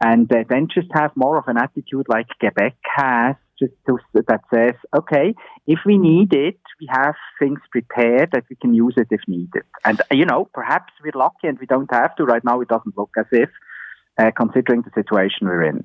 And 0.00 0.30
uh, 0.32 0.44
then 0.48 0.68
just 0.72 0.88
have 0.94 1.10
more 1.16 1.36
of 1.36 1.48
an 1.48 1.56
attitude 1.56 2.06
like 2.08 2.26
Quebec 2.38 2.76
has, 2.94 3.34
just 3.58 3.72
to, 3.86 3.98
that 4.14 4.40
says, 4.54 4.74
okay, 4.96 5.34
if 5.66 5.80
we 5.84 5.98
need 5.98 6.32
it, 6.32 6.60
we 6.80 6.88
have 6.90 7.14
things 7.38 7.58
prepared 7.70 8.30
that 8.32 8.44
we 8.48 8.56
can 8.56 8.74
use 8.74 8.94
it 8.96 9.08
if 9.10 9.20
needed. 9.26 9.62
And, 9.84 10.00
you 10.10 10.24
know, 10.24 10.48
perhaps 10.54 10.92
we're 11.02 11.12
lucky 11.14 11.48
and 11.48 11.58
we 11.58 11.66
don't 11.66 11.92
have 11.92 12.14
to. 12.16 12.24
Right 12.24 12.44
now, 12.44 12.60
it 12.60 12.68
doesn't 12.68 12.96
look 12.96 13.10
as 13.18 13.26
if, 13.32 13.50
uh, 14.18 14.30
considering 14.36 14.82
the 14.82 14.90
situation 14.94 15.46
we're 15.46 15.64
in. 15.64 15.84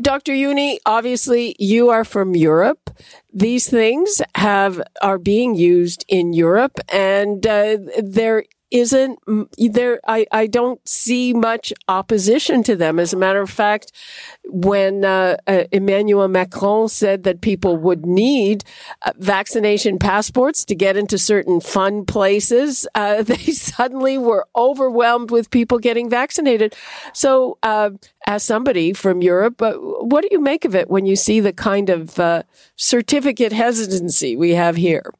Dr. 0.00 0.32
Jüni, 0.32 0.78
obviously 0.86 1.54
you 1.58 1.90
are 1.90 2.04
from 2.04 2.34
Europe. 2.34 2.90
These 3.32 3.68
things 3.68 4.22
have 4.34 4.80
are 5.02 5.18
being 5.18 5.54
used 5.54 6.04
in 6.08 6.32
Europe, 6.32 6.80
and 6.88 7.46
uh, 7.46 7.76
there 8.02 8.44
isn't 8.70 9.18
there 9.56 10.00
I, 10.06 10.26
I 10.30 10.46
don't 10.46 10.86
see 10.86 11.32
much 11.32 11.72
opposition 11.88 12.62
to 12.64 12.76
them. 12.76 12.98
As 12.98 13.12
a 13.12 13.16
matter 13.16 13.40
of 13.40 13.50
fact 13.50 13.92
when 14.44 15.04
uh, 15.04 15.36
uh, 15.46 15.64
Emmanuel 15.72 16.28
Macron 16.28 16.88
said 16.88 17.22
that 17.24 17.40
people 17.40 17.76
would 17.76 18.04
need 18.04 18.64
uh, 19.02 19.12
vaccination 19.16 19.98
passports 19.98 20.64
to 20.66 20.74
get 20.74 20.96
into 20.96 21.18
certain 21.18 21.60
fun 21.60 22.04
places 22.04 22.86
uh, 22.94 23.22
they 23.28 23.36
suddenly 23.36 24.18
were 24.18 24.46
overwhelmed 24.56 25.30
with 25.30 25.50
people 25.50 25.78
getting 25.78 26.10
vaccinated. 26.10 26.74
So 27.12 27.58
uh, 27.62 27.90
as 28.26 28.42
somebody 28.42 28.92
from 28.92 29.22
Europe 29.22 29.62
uh, 29.62 29.74
what 29.74 30.22
do 30.22 30.28
you 30.30 30.40
make 30.40 30.64
of 30.64 30.74
it 30.74 30.90
when 30.90 31.06
you 31.06 31.16
see 31.16 31.40
the 31.40 31.52
kind 31.52 31.88
of 31.90 32.18
certificate 32.76 33.52
hesitancy 33.52 34.36
we 34.36 34.50
have 34.50 34.76
here 34.76 35.12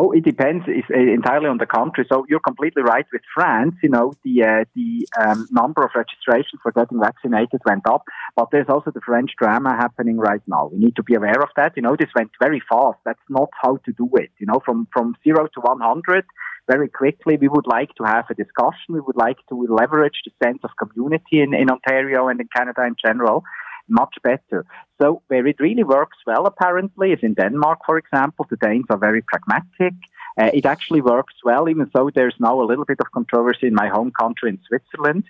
Oh, 0.00 0.12
it 0.12 0.22
depends. 0.22 0.64
It's 0.68 0.86
uh, 0.94 1.12
entirely 1.18 1.48
on 1.48 1.58
the 1.58 1.66
country. 1.66 2.06
So 2.08 2.24
you're 2.28 2.46
completely 2.50 2.84
right 2.84 3.04
with 3.12 3.22
France. 3.34 3.74
You 3.82 3.88
know, 3.88 4.12
the 4.24 4.34
uh, 4.50 4.64
the 4.76 4.90
um, 5.20 5.48
number 5.50 5.82
of 5.82 5.90
registrations 6.02 6.60
for 6.62 6.70
getting 6.70 7.00
vaccinated 7.00 7.60
went 7.66 7.84
up, 7.94 8.04
but 8.36 8.46
there's 8.52 8.68
also 8.68 8.92
the 8.92 9.00
French 9.00 9.32
drama 9.36 9.70
happening 9.84 10.16
right 10.16 10.44
now. 10.46 10.70
We 10.72 10.78
need 10.78 10.94
to 10.96 11.02
be 11.02 11.14
aware 11.14 11.40
of 11.42 11.50
that. 11.56 11.72
You 11.74 11.82
know, 11.82 11.96
this 11.98 12.14
went 12.14 12.30
very 12.40 12.62
fast. 12.70 12.98
That's 13.04 13.28
not 13.28 13.50
how 13.60 13.78
to 13.86 13.92
do 13.92 14.08
it. 14.14 14.30
You 14.38 14.46
know, 14.46 14.60
from 14.64 14.86
from 14.92 15.16
zero 15.24 15.48
to 15.54 15.60
one 15.60 15.80
hundred 15.80 16.24
very 16.70 16.88
quickly. 16.88 17.36
We 17.40 17.48
would 17.48 17.66
like 17.66 17.92
to 17.96 18.04
have 18.04 18.26
a 18.30 18.34
discussion. 18.34 18.94
We 18.98 19.00
would 19.00 19.16
like 19.16 19.38
to 19.48 19.56
leverage 19.80 20.18
the 20.24 20.32
sense 20.44 20.60
of 20.62 20.70
community 20.82 21.40
in, 21.40 21.54
in 21.54 21.70
Ontario 21.70 22.28
and 22.28 22.38
in 22.40 22.48
Canada 22.54 22.82
in 22.86 22.94
general 23.04 23.42
much 23.88 24.14
better. 24.22 24.64
So 25.00 25.22
where 25.28 25.46
it 25.46 25.60
really 25.60 25.84
works 25.84 26.18
well, 26.26 26.46
apparently, 26.46 27.12
is 27.12 27.20
in 27.22 27.34
Denmark, 27.34 27.80
for 27.86 27.98
example. 27.98 28.46
The 28.48 28.56
Danes 28.56 28.86
are 28.90 28.98
very 28.98 29.22
pragmatic. 29.22 29.94
Uh, 30.40 30.50
it 30.54 30.66
actually 30.66 31.00
works 31.00 31.34
well, 31.44 31.68
even 31.68 31.90
though 31.92 32.10
there's 32.14 32.36
now 32.38 32.60
a 32.60 32.68
little 32.70 32.84
bit 32.84 33.00
of 33.00 33.10
controversy 33.12 33.66
in 33.66 33.74
my 33.74 33.88
home 33.88 34.12
country, 34.20 34.50
in 34.50 34.58
Switzerland. 34.68 35.24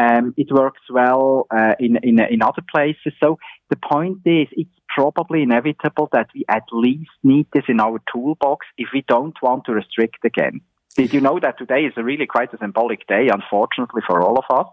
Um, 0.00 0.34
it 0.36 0.50
works 0.50 0.80
well 0.90 1.46
uh, 1.50 1.74
in, 1.78 1.96
in 2.02 2.20
in 2.20 2.42
other 2.42 2.62
places. 2.74 3.12
So 3.20 3.38
the 3.68 3.76
point 3.76 4.18
is, 4.24 4.48
it's 4.52 4.78
probably 4.88 5.42
inevitable 5.42 6.08
that 6.12 6.28
we 6.34 6.44
at 6.48 6.64
least 6.72 7.10
need 7.22 7.46
this 7.52 7.64
in 7.68 7.80
our 7.80 8.00
toolbox 8.12 8.66
if 8.76 8.88
we 8.92 9.04
don't 9.06 9.36
want 9.42 9.64
to 9.64 9.72
restrict 9.72 10.24
again. 10.24 10.60
Did 10.96 11.12
you 11.14 11.20
know 11.20 11.38
that 11.40 11.58
today 11.58 11.82
is 11.82 11.92
a 11.96 12.02
really 12.02 12.26
quite 12.26 12.52
a 12.52 12.58
symbolic 12.58 13.06
day, 13.06 13.28
unfortunately 13.32 14.02
for 14.06 14.22
all 14.22 14.38
of 14.38 14.44
us? 14.58 14.66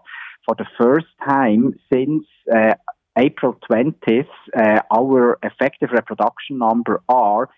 For 0.46 0.54
the 0.56 0.66
first 0.80 1.06
time 1.24 1.74
since 1.92 2.24
uh, 2.52 2.74
April 3.18 3.56
20th, 3.70 4.26
uh, 4.56 4.80
our 4.94 5.38
effective 5.42 5.90
reproduction 5.92 6.58
number 6.58 7.02
R 7.08 7.48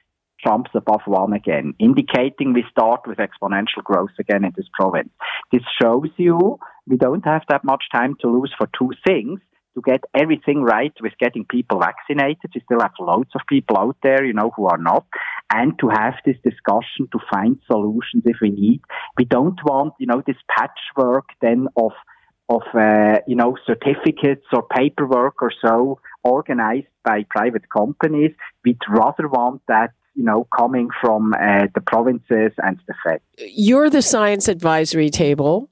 jumps 0.45 0.71
above 0.75 1.03
one 1.07 1.35
again, 1.35 1.75
indicating 1.79 2.55
we 2.55 2.65
start 2.71 3.01
with 3.07 3.19
exponential 3.19 3.85
growth 3.85 4.17
again 4.19 4.45
in 4.45 4.53
this 4.57 4.69
province. 4.73 5.11
This 5.53 5.63
shows 5.81 6.09
you 6.17 6.59
we 6.87 6.97
don't 6.97 7.25
have 7.27 7.43
that 7.51 7.65
much 7.65 7.85
time 7.93 8.17
to 8.21 8.29
lose 8.29 8.53
for 8.57 8.69
two 8.79 8.91
things 9.07 9.41
to 9.75 9.83
get 9.85 10.01
everything 10.15 10.63
right 10.63 10.93
with 11.01 11.13
getting 11.21 11.45
people 11.45 11.79
vaccinated. 11.79 12.51
We 12.55 12.63
still 12.65 12.81
have 12.81 12.93
loads 12.99 13.31
of 13.35 13.43
people 13.49 13.79
out 13.79 13.97
there, 14.03 14.25
you 14.25 14.33
know, 14.33 14.51
who 14.57 14.67
are 14.67 14.79
not. 14.79 15.07
And 15.53 15.79
to 15.81 15.89
have 15.89 16.15
this 16.25 16.37
discussion 16.43 17.09
to 17.13 17.19
find 17.33 17.59
solutions 17.67 18.25
if 18.25 18.37
we 18.41 18.51
need. 18.51 18.81
We 19.17 19.25
don't 19.25 19.59
want, 19.65 19.95
you 19.99 20.07
know, 20.07 20.23
this 20.27 20.37
patchwork 20.49 21.27
then 21.41 21.69
of 21.77 21.93
of 22.51 22.63
uh, 22.75 23.21
you 23.27 23.37
know 23.37 23.57
certificates 23.67 24.45
or 24.53 24.63
paperwork 24.63 25.41
or 25.41 25.53
so 25.65 26.01
organized 26.25 26.89
by 27.05 27.25
private 27.31 27.71
companies. 27.71 28.33
We'd 28.65 28.79
rather 28.89 29.29
want 29.29 29.63
that 29.69 29.93
you 30.15 30.25
know 30.25 30.47
coming 30.55 30.89
from 31.01 31.33
uh, 31.33 31.69
the 31.75 31.81
provinces 31.81 32.53
and 32.59 32.79
the 32.87 32.95
Fed. 33.03 33.21
You're 33.39 33.89
the 33.89 34.03
science 34.03 34.49
advisory 34.49 35.11
table 35.11 35.71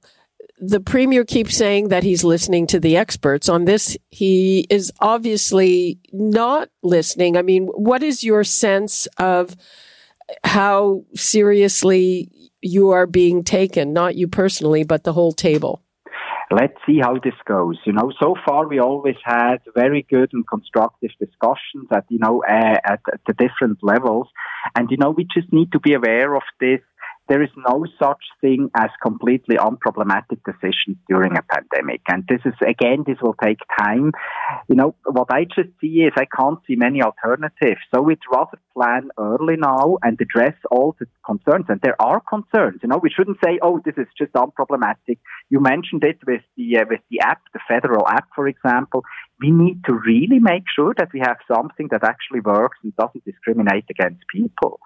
the 0.59 0.79
premier 0.79 1.23
keeps 1.23 1.55
saying 1.55 1.87
that 1.87 2.03
he's 2.03 2.23
listening 2.23 2.67
to 2.67 2.79
the 2.79 2.97
experts 2.97 3.47
on 3.47 3.65
this. 3.65 3.97
He 4.09 4.67
is 4.69 4.91
obviously 4.99 5.99
not 6.11 6.69
listening. 6.83 7.37
I 7.37 7.41
mean, 7.41 7.67
what 7.67 8.03
is 8.03 8.23
your 8.23 8.43
sense 8.43 9.07
of 9.17 9.55
how 10.43 11.05
seriously 11.15 12.29
you 12.61 12.89
are 12.89 13.07
being 13.07 13.43
taken? 13.43 13.93
Not 13.93 14.15
you 14.15 14.27
personally, 14.27 14.83
but 14.83 15.03
the 15.03 15.13
whole 15.13 15.31
table. 15.31 15.81
Let's 16.51 16.77
see 16.87 16.99
how 16.99 17.13
this 17.23 17.35
goes. 17.45 17.77
You 17.85 17.93
know, 17.93 18.11
so 18.19 18.33
far 18.47 18.67
we 18.67 18.79
always 18.79 19.17
had 19.23 19.57
very 19.75 20.05
good 20.09 20.31
and 20.33 20.47
constructive 20.47 21.11
discussions 21.19 21.87
at 21.91 22.05
you 22.09 22.17
know 22.17 22.43
uh, 22.43 22.77
at, 22.83 23.01
at 23.13 23.21
the 23.27 23.33
different 23.33 23.79
levels, 23.83 24.27
and 24.75 24.89
you 24.89 24.97
know 24.97 25.11
we 25.11 25.27
just 25.31 25.53
need 25.53 25.71
to 25.73 25.79
be 25.79 25.93
aware 25.93 26.35
of 26.35 26.41
this 26.59 26.81
there 27.29 27.43
is 27.43 27.49
no 27.55 27.85
such 28.01 28.23
thing 28.41 28.69
as 28.75 28.89
completely 29.01 29.55
unproblematic 29.55 30.39
decisions 30.45 30.97
during 31.07 31.37
a 31.37 31.43
pandemic. 31.43 32.01
And 32.09 32.25
this 32.27 32.41
is, 32.43 32.53
again, 32.67 33.03
this 33.05 33.17
will 33.21 33.35
take 33.41 33.59
time. 33.79 34.11
You 34.67 34.75
know, 34.75 34.95
what 35.05 35.31
I 35.31 35.45
just 35.45 35.69
see 35.79 36.01
is 36.07 36.13
I 36.17 36.25
can't 36.25 36.59
see 36.67 36.75
many 36.75 37.01
alternatives. 37.01 37.81
So 37.93 38.01
we'd 38.01 38.19
rather 38.33 38.57
plan 38.73 39.09
early 39.17 39.57
now 39.57 39.97
and 40.01 40.19
address 40.19 40.55
all 40.71 40.95
the 40.99 41.05
concerns. 41.25 41.65
And 41.69 41.79
there 41.81 42.01
are 42.01 42.19
concerns. 42.19 42.79
You 42.81 42.89
know, 42.89 42.99
we 43.01 43.11
shouldn't 43.11 43.37
say, 43.45 43.59
oh, 43.61 43.79
this 43.85 43.95
is 43.97 44.07
just 44.17 44.33
unproblematic. 44.33 45.19
You 45.49 45.59
mentioned 45.59 46.03
it 46.03 46.17
with 46.25 46.41
the, 46.57 46.79
uh, 46.79 46.85
with 46.89 47.01
the 47.11 47.21
app, 47.21 47.41
the 47.53 47.59
federal 47.67 48.07
app, 48.07 48.27
for 48.35 48.47
example 48.47 49.03
we 49.41 49.51
need 49.51 49.83
to 49.85 49.93
really 49.93 50.39
make 50.39 50.63
sure 50.75 50.93
that 50.97 51.09
we 51.13 51.19
have 51.19 51.37
something 51.47 51.87
that 51.91 52.03
actually 52.03 52.41
works 52.41 52.77
and 52.83 52.95
doesn't 52.95 53.23
discriminate 53.25 53.85
against 53.89 54.21
people. 54.33 54.79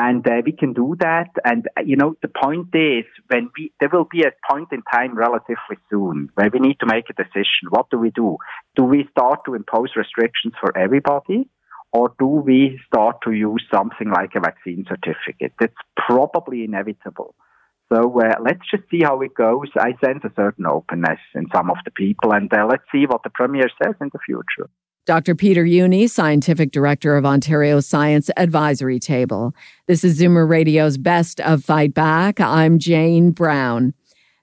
And 0.00 0.26
uh, 0.26 0.42
we 0.44 0.52
can 0.52 0.72
do 0.72 0.96
that. 1.00 1.30
And, 1.44 1.68
uh, 1.76 1.82
you 1.84 1.96
know, 1.96 2.16
the 2.22 2.28
point 2.28 2.68
is 2.74 3.04
when 3.28 3.50
we, 3.56 3.72
there 3.78 3.90
will 3.92 4.08
be 4.10 4.22
a 4.22 4.32
point 4.50 4.68
in 4.72 4.82
time 4.92 5.16
relatively 5.16 5.78
soon 5.90 6.30
where 6.34 6.50
we 6.52 6.58
need 6.58 6.80
to 6.80 6.86
make 6.86 7.04
a 7.10 7.22
decision. 7.22 7.70
What 7.70 7.90
do 7.90 7.98
we 7.98 8.10
do? 8.10 8.38
Do 8.76 8.84
we 8.84 9.08
start 9.10 9.40
to 9.46 9.54
impose 9.54 9.90
restrictions 9.96 10.54
for 10.60 10.76
everybody? 10.76 11.48
Or 11.92 12.14
do 12.18 12.26
we 12.26 12.80
start 12.86 13.16
to 13.24 13.32
use 13.32 13.62
something 13.72 14.10
like 14.10 14.34
a 14.34 14.40
vaccine 14.40 14.86
certificate? 14.88 15.52
It's 15.60 15.74
probably 15.94 16.64
inevitable. 16.64 17.34
So 17.92 18.20
uh, 18.20 18.36
let's 18.42 18.60
just 18.70 18.84
see 18.90 19.00
how 19.02 19.20
it 19.20 19.34
goes. 19.34 19.68
I 19.76 19.90
sense 20.02 20.24
a 20.24 20.32
certain 20.34 20.66
openness 20.66 21.18
in 21.34 21.46
some 21.54 21.70
of 21.70 21.76
the 21.84 21.90
people, 21.90 22.32
and 22.32 22.52
uh, 22.52 22.66
let's 22.66 22.84
see 22.90 23.04
what 23.06 23.22
the 23.22 23.30
Premier 23.30 23.68
says 23.82 23.94
in 24.00 24.08
the 24.12 24.18
future. 24.24 24.70
Dr. 25.04 25.34
Peter 25.34 25.64
Jüni, 25.64 26.08
Scientific 26.08 26.70
Director 26.70 27.16
of 27.16 27.26
Ontario 27.26 27.80
Science 27.80 28.30
Advisory 28.36 28.98
Table. 28.98 29.52
This 29.88 30.04
is 30.04 30.18
Zoomer 30.18 30.48
Radio's 30.48 30.96
Best 30.96 31.40
of 31.40 31.64
Fight 31.64 31.92
Back. 31.92 32.40
I'm 32.40 32.78
Jane 32.78 33.30
Brown. 33.30 33.92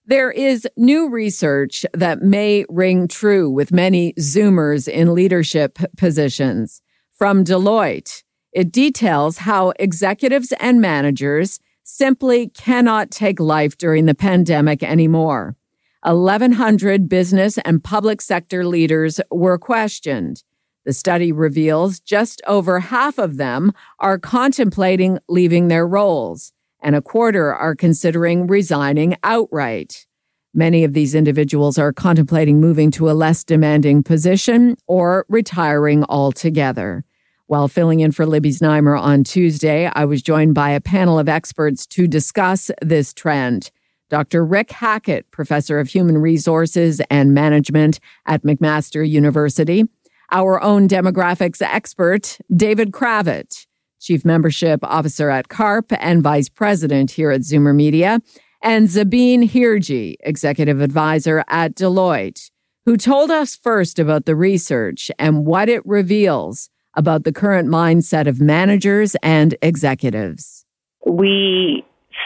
There 0.05 0.31
is 0.31 0.67
new 0.75 1.09
research 1.09 1.85
that 1.93 2.21
may 2.21 2.65
ring 2.67 3.07
true 3.07 3.49
with 3.49 3.71
many 3.71 4.13
Zoomers 4.19 4.87
in 4.87 5.15
leadership 5.15 5.79
positions. 5.97 6.81
From 7.13 7.43
Deloitte, 7.43 8.23
it 8.51 8.71
details 8.71 9.39
how 9.39 9.73
executives 9.79 10.53
and 10.59 10.81
managers 10.81 11.59
simply 11.89 12.49
cannot 12.49 13.11
take 13.11 13.39
life 13.39 13.77
during 13.77 14.05
the 14.05 14.15
pandemic 14.15 14.83
anymore. 14.83 15.55
1,100 16.03 17.09
business 17.09 17.57
and 17.59 17.83
public 17.83 18.21
sector 18.21 18.65
leaders 18.65 19.19
were 19.31 19.57
questioned. 19.57 20.43
The 20.85 20.93
study 20.93 21.31
reveals 21.31 21.99
just 21.99 22.41
over 22.47 22.79
half 22.79 23.17
of 23.17 23.37
them 23.37 23.73
are 23.99 24.17
contemplating 24.17 25.19
leaving 25.27 25.67
their 25.67 25.85
roles, 25.85 26.53
and 26.81 26.95
a 26.95 27.01
quarter 27.01 27.53
are 27.53 27.75
considering 27.75 28.47
resigning 28.47 29.17
outright. 29.23 30.07
Many 30.53 30.83
of 30.83 30.93
these 30.93 31.13
individuals 31.13 31.77
are 31.77 31.93
contemplating 31.93 32.61
moving 32.61 32.91
to 32.91 33.09
a 33.09 33.13
less 33.13 33.43
demanding 33.43 34.01
position 34.03 34.77
or 34.87 35.25
retiring 35.27 36.05
altogether. 36.05 37.03
While 37.49 37.67
filling 37.67 38.01
in 38.01 38.11
for 38.11 38.27
Libby 38.27 38.51
Znaimer 38.51 38.95
on 39.01 39.23
Tuesday, 39.23 39.89
I 39.95 40.05
was 40.05 40.21
joined 40.21 40.53
by 40.53 40.69
a 40.69 40.79
panel 40.79 41.17
of 41.17 41.27
experts 41.27 41.87
to 41.87 42.07
discuss 42.07 42.69
this 42.79 43.11
trend. 43.11 43.71
Dr. 44.11 44.45
Rick 44.45 44.69
Hackett, 44.69 45.31
professor 45.31 45.79
of 45.79 45.87
human 45.87 46.19
resources 46.19 47.01
and 47.09 47.33
management 47.33 47.99
at 48.27 48.43
McMaster 48.43 49.09
University, 49.09 49.83
our 50.31 50.61
own 50.61 50.87
demographics 50.87 51.59
expert, 51.59 52.37
David 52.55 52.91
Kravitz, 52.91 53.65
chief 53.99 54.23
membership 54.23 54.81
officer 54.83 55.31
at 55.31 55.49
CARP 55.49 55.91
and 55.99 56.21
vice 56.21 56.49
president 56.49 57.09
here 57.09 57.31
at 57.31 57.41
Zoomer 57.41 57.73
Media, 57.73 58.19
and 58.61 58.87
Zabeen 58.87 59.49
Hirji, 59.49 60.17
executive 60.19 60.81
advisor 60.81 61.43
at 61.47 61.73
Deloitte, 61.73 62.51
who 62.85 62.95
told 62.95 63.31
us 63.31 63.55
first 63.55 63.97
about 63.97 64.27
the 64.27 64.35
research 64.35 65.09
and 65.17 65.47
what 65.47 65.67
it 65.67 65.83
reveals 65.83 66.69
about 66.99 67.23
the 67.23 67.31
current 67.31 67.69
mindset 67.69 68.27
of 68.27 68.41
managers 68.41 69.15
and 69.23 69.55
executives. 69.61 70.65
We 71.05 71.85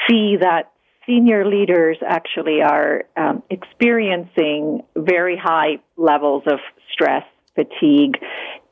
see 0.10 0.38
that 0.42 0.72
senior 1.06 1.46
leaders 1.48 1.98
actually 2.04 2.64
are 2.64 3.04
um, 3.16 3.44
experiencing 3.52 4.82
very 4.98 5.38
high 5.38 5.76
levels 5.96 6.42
of 6.48 6.58
stress 6.92 7.24
fatigue, 7.54 8.18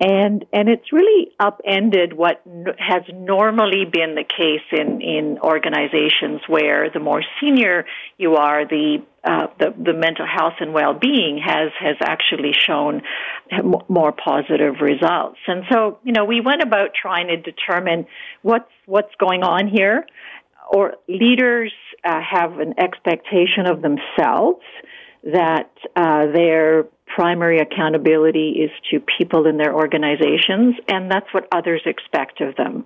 and 0.01 0.43
and 0.51 0.67
it's 0.67 0.91
really 0.91 1.31
upended 1.39 2.13
what 2.13 2.41
has 2.79 3.03
normally 3.13 3.85
been 3.85 4.15
the 4.15 4.23
case 4.23 4.65
in 4.71 4.99
in 5.01 5.37
organizations 5.39 6.41
where 6.47 6.89
the 6.89 6.99
more 6.99 7.21
senior 7.39 7.85
you 8.17 8.35
are, 8.35 8.67
the 8.67 9.03
uh, 9.23 9.47
the, 9.59 9.67
the 9.77 9.93
mental 9.93 10.25
health 10.25 10.55
and 10.59 10.73
well-being 10.73 11.37
has 11.37 11.69
has 11.79 11.97
actually 12.01 12.53
shown 12.67 13.03
more 13.87 14.11
positive 14.11 14.81
results. 14.81 15.37
And 15.45 15.65
so, 15.71 15.99
you 16.03 16.13
know, 16.13 16.25
we 16.25 16.41
went 16.41 16.63
about 16.63 16.89
trying 16.99 17.27
to 17.27 17.37
determine 17.37 18.07
what's 18.41 18.71
what's 18.87 19.13
going 19.19 19.43
on 19.43 19.67
here. 19.67 20.07
Or 20.73 20.93
leaders 21.07 21.73
uh, 22.03 22.21
have 22.27 22.57
an 22.59 22.75
expectation 22.79 23.67
of 23.67 23.81
themselves 23.81 24.63
that 25.23 25.69
uh, 25.95 26.27
they're 26.33 26.85
primary 27.15 27.59
accountability 27.59 28.61
is 28.63 28.71
to 28.91 29.03
people 29.17 29.45
in 29.47 29.57
their 29.57 29.73
organizations, 29.73 30.75
and 30.87 31.11
that's 31.11 31.31
what 31.33 31.47
others 31.51 31.81
expect 31.85 32.41
of 32.41 32.55
them. 32.55 32.85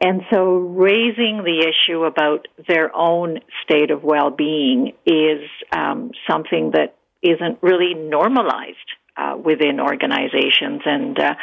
And 0.00 0.22
so 0.32 0.56
raising 0.56 1.42
the 1.44 1.66
issue 1.66 2.04
about 2.04 2.48
their 2.68 2.94
own 2.94 3.38
state 3.62 3.90
of 3.90 4.02
well-being 4.02 4.92
is 5.06 5.48
um, 5.72 6.10
something 6.28 6.72
that 6.72 6.96
isn't 7.22 7.58
really 7.62 7.94
normalized 7.94 8.76
uh, 9.16 9.36
within 9.42 9.80
organizations, 9.80 10.82
and 10.84 11.18
uh, 11.18 11.34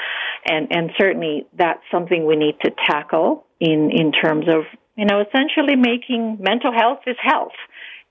and 0.46 0.68
and 0.72 0.92
certainly 1.00 1.48
that's 1.58 1.82
something 1.92 2.26
we 2.26 2.36
need 2.36 2.58
to 2.64 2.72
tackle 2.88 3.46
in 3.60 3.90
in 3.92 4.12
terms 4.12 4.46
of 4.48 4.66
you 4.98 5.06
know 5.06 5.22
essentially 5.22 5.76
making 5.76 6.38
mental 6.40 6.74
health 6.74 7.00
is 7.08 7.16
health 7.22 7.56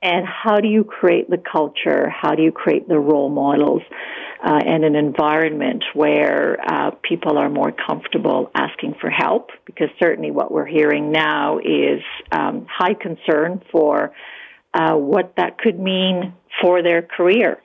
and 0.02 0.26
how 0.26 0.56
do 0.56 0.68
you 0.68 0.84
create 0.84 1.28
the 1.28 1.38
culture? 1.38 2.08
How 2.08 2.34
do 2.34 2.42
you 2.42 2.52
create 2.52 2.88
the 2.88 2.98
role 2.98 3.28
models 3.28 3.82
uh, 4.42 4.58
and 4.64 4.84
an 4.84 4.94
environment 4.94 5.84
where 5.94 6.58
uh, 6.66 6.92
people 7.02 7.36
are 7.36 7.50
more 7.50 7.72
comfortable 7.72 8.50
asking 8.54 8.94
for 9.00 9.10
help? 9.10 9.50
Because 9.66 9.88
certainly 10.02 10.30
what 10.30 10.50
we're 10.50 10.66
hearing 10.66 11.12
now 11.12 11.58
is 11.58 12.00
um, 12.32 12.66
high 12.70 12.94
concern 12.94 13.62
for 13.70 14.12
uh, 14.72 14.94
what 14.94 15.34
that 15.36 15.58
could 15.58 15.78
mean 15.78 16.32
for 16.62 16.82
their 16.82 17.02
career. 17.02 17.60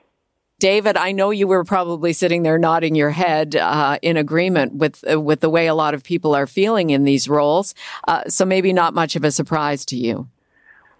David, 0.58 0.96
I 0.96 1.12
know 1.12 1.30
you 1.30 1.46
were 1.46 1.64
probably 1.64 2.14
sitting 2.14 2.42
there 2.42 2.58
nodding 2.58 2.94
your 2.94 3.10
head 3.10 3.56
uh, 3.56 3.98
in 4.00 4.16
agreement 4.16 4.74
with 4.74 5.04
uh, 5.10 5.20
with 5.20 5.40
the 5.40 5.50
way 5.50 5.66
a 5.66 5.74
lot 5.74 5.92
of 5.92 6.02
people 6.02 6.34
are 6.34 6.46
feeling 6.46 6.90
in 6.90 7.04
these 7.04 7.28
roles. 7.28 7.74
Uh, 8.08 8.24
so 8.28 8.46
maybe 8.46 8.72
not 8.72 8.94
much 8.94 9.16
of 9.16 9.24
a 9.24 9.30
surprise 9.30 9.84
to 9.86 9.96
you. 9.96 10.28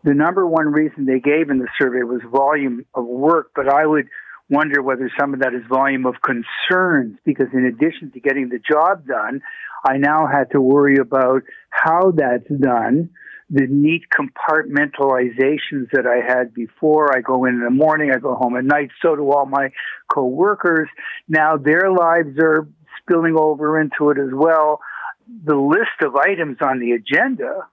The 0.06 0.14
number 0.14 0.46
one 0.46 0.68
reason 0.70 1.04
they 1.04 1.18
gave 1.18 1.50
in 1.50 1.58
the 1.58 1.66
survey 1.80 2.04
was 2.04 2.20
volume 2.30 2.86
of 2.94 3.04
work, 3.04 3.50
but 3.56 3.68
I 3.68 3.84
would 3.84 4.06
wonder 4.48 4.80
whether 4.80 5.10
some 5.18 5.34
of 5.34 5.40
that 5.40 5.52
is 5.52 5.62
volume 5.68 6.06
of 6.06 6.14
concerns 6.22 7.18
because 7.24 7.48
in 7.52 7.64
addition 7.64 8.12
to 8.12 8.20
getting 8.20 8.48
the 8.48 8.60
job 8.60 9.04
done, 9.04 9.42
I 9.84 9.96
now 9.96 10.28
had 10.28 10.52
to 10.52 10.60
worry 10.60 10.98
about 10.98 11.42
how 11.70 12.12
that's 12.12 12.48
done 12.48 13.10
the 13.50 13.66
neat 13.68 14.02
compartmentalizations 14.16 15.90
that 15.92 16.06
I 16.06 16.24
had 16.24 16.54
before. 16.54 17.16
I 17.16 17.20
go 17.20 17.44
in 17.44 17.54
in 17.54 17.64
the 17.64 17.70
morning, 17.70 18.12
I 18.14 18.20
go 18.20 18.36
home 18.36 18.56
at 18.56 18.64
night. 18.64 18.90
So 19.02 19.16
do 19.16 19.32
all 19.32 19.46
my 19.46 19.70
coworkers. 20.08 20.88
Now 21.28 21.56
their 21.56 21.90
lives 21.90 22.38
are 22.40 22.68
spilling 23.02 23.36
over 23.36 23.80
into 23.80 24.10
it 24.10 24.18
as 24.18 24.32
well. 24.32 24.78
The 25.44 25.56
list 25.56 25.98
of 26.04 26.14
items 26.14 26.58
on 26.60 26.78
the 26.78 26.92
agenda 26.92 27.66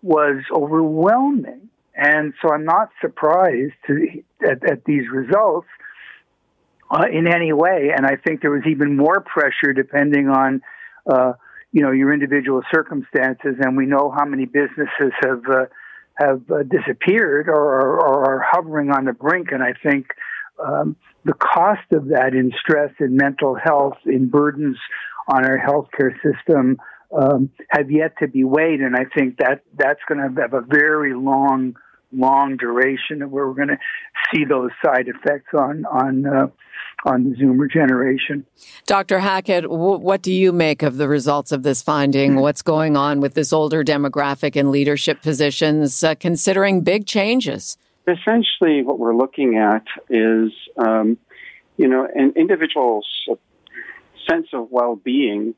was 0.00 0.44
overwhelming. 0.52 1.70
And 1.94 2.32
so 2.40 2.52
I'm 2.52 2.64
not 2.64 2.90
surprised 3.00 3.74
to, 3.86 4.22
at, 4.42 4.70
at 4.70 4.84
these 4.84 5.04
results 5.12 5.68
uh, 6.90 7.04
in 7.12 7.26
any 7.26 7.52
way. 7.52 7.90
And 7.94 8.06
I 8.06 8.16
think 8.16 8.40
there 8.40 8.50
was 8.50 8.64
even 8.66 8.96
more 8.96 9.20
pressure 9.20 9.72
depending 9.74 10.28
on 10.28 10.62
uh, 11.10 11.32
you 11.72 11.82
know 11.82 11.90
your 11.90 12.12
individual 12.12 12.62
circumstances, 12.72 13.56
and 13.60 13.76
we 13.76 13.86
know 13.86 14.14
how 14.16 14.26
many 14.26 14.44
businesses 14.44 15.12
have 15.22 15.42
uh, 15.50 15.64
have 16.14 16.42
uh, 16.50 16.62
disappeared 16.64 17.48
or, 17.48 17.54
or, 17.54 18.30
are 18.30 18.46
hovering 18.46 18.90
on 18.90 19.06
the 19.06 19.12
brink. 19.14 19.48
And 19.50 19.62
I 19.62 19.72
think 19.82 20.08
um, 20.62 20.96
the 21.24 21.32
cost 21.32 21.90
of 21.92 22.08
that 22.08 22.34
in 22.34 22.52
stress, 22.60 22.92
in 23.00 23.16
mental 23.16 23.54
health, 23.54 23.96
in 24.04 24.28
burdens 24.28 24.76
on 25.28 25.46
our 25.46 25.58
healthcare 25.58 26.12
system 26.22 26.76
um, 27.12 27.50
have 27.68 27.90
yet 27.90 28.14
to 28.18 28.28
be 28.28 28.44
weighed. 28.44 28.80
And 28.80 28.96
I 28.96 29.04
think 29.16 29.38
that 29.38 29.62
that's 29.76 30.00
going 30.08 30.18
to 30.18 30.40
have 30.40 30.54
a 30.54 30.60
very 30.60 31.14
long 31.14 31.76
long 32.14 32.58
duration 32.58 33.30
where 33.30 33.46
we're 33.46 33.54
going 33.54 33.68
to 33.68 33.78
see 34.32 34.44
those 34.44 34.70
side 34.84 35.08
effects 35.08 35.54
on 35.54 35.84
on 35.86 36.26
uh, 36.26 36.46
on 37.04 37.24
the 37.24 37.36
Zoomer 37.36 37.70
generation. 37.70 38.46
Dr. 38.86 39.18
Hackett, 39.18 39.64
w- 39.64 39.98
what 39.98 40.22
do 40.22 40.32
you 40.32 40.52
make 40.52 40.82
of 40.82 40.98
the 40.98 41.08
results 41.08 41.50
of 41.52 41.62
this 41.62 41.82
finding? 41.82 42.36
What's 42.40 42.62
going 42.62 42.96
on 42.96 43.20
with 43.20 43.34
this 43.34 43.52
older 43.52 43.82
demographic 43.82 44.56
in 44.56 44.70
leadership 44.70 45.22
positions, 45.22 46.04
uh, 46.04 46.14
considering 46.14 46.82
big 46.82 47.06
changes? 47.06 47.76
Essentially, 48.06 48.82
what 48.82 48.98
we're 48.98 49.14
looking 49.14 49.56
at 49.56 49.84
is, 50.10 50.52
um, 50.76 51.16
you 51.76 51.88
know, 51.88 52.06
an 52.14 52.34
individual's 52.36 53.06
sense 54.28 54.48
of 54.52 54.68
well-being 54.70 55.54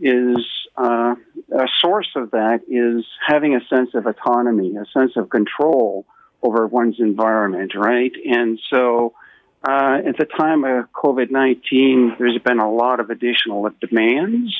is 0.00 0.36
uh, 0.76 1.14
a 1.52 1.66
source 1.80 2.10
of 2.16 2.32
that 2.32 2.62
is 2.68 3.04
having 3.26 3.54
a 3.54 3.60
sense 3.66 3.90
of 3.94 4.06
autonomy, 4.06 4.76
a 4.76 4.86
sense 4.92 5.12
of 5.16 5.30
control 5.30 6.06
over 6.42 6.66
one's 6.66 6.96
environment, 6.98 7.72
right? 7.74 8.12
And 8.24 8.60
so, 8.70 9.14
uh, 9.66 9.98
at 10.06 10.18
the 10.18 10.26
time 10.26 10.64
of 10.64 10.92
COVID 10.92 11.30
19, 11.30 12.16
there's 12.18 12.38
been 12.44 12.58
a 12.58 12.70
lot 12.70 13.00
of 13.00 13.08
additional 13.08 13.70
demands 13.80 14.54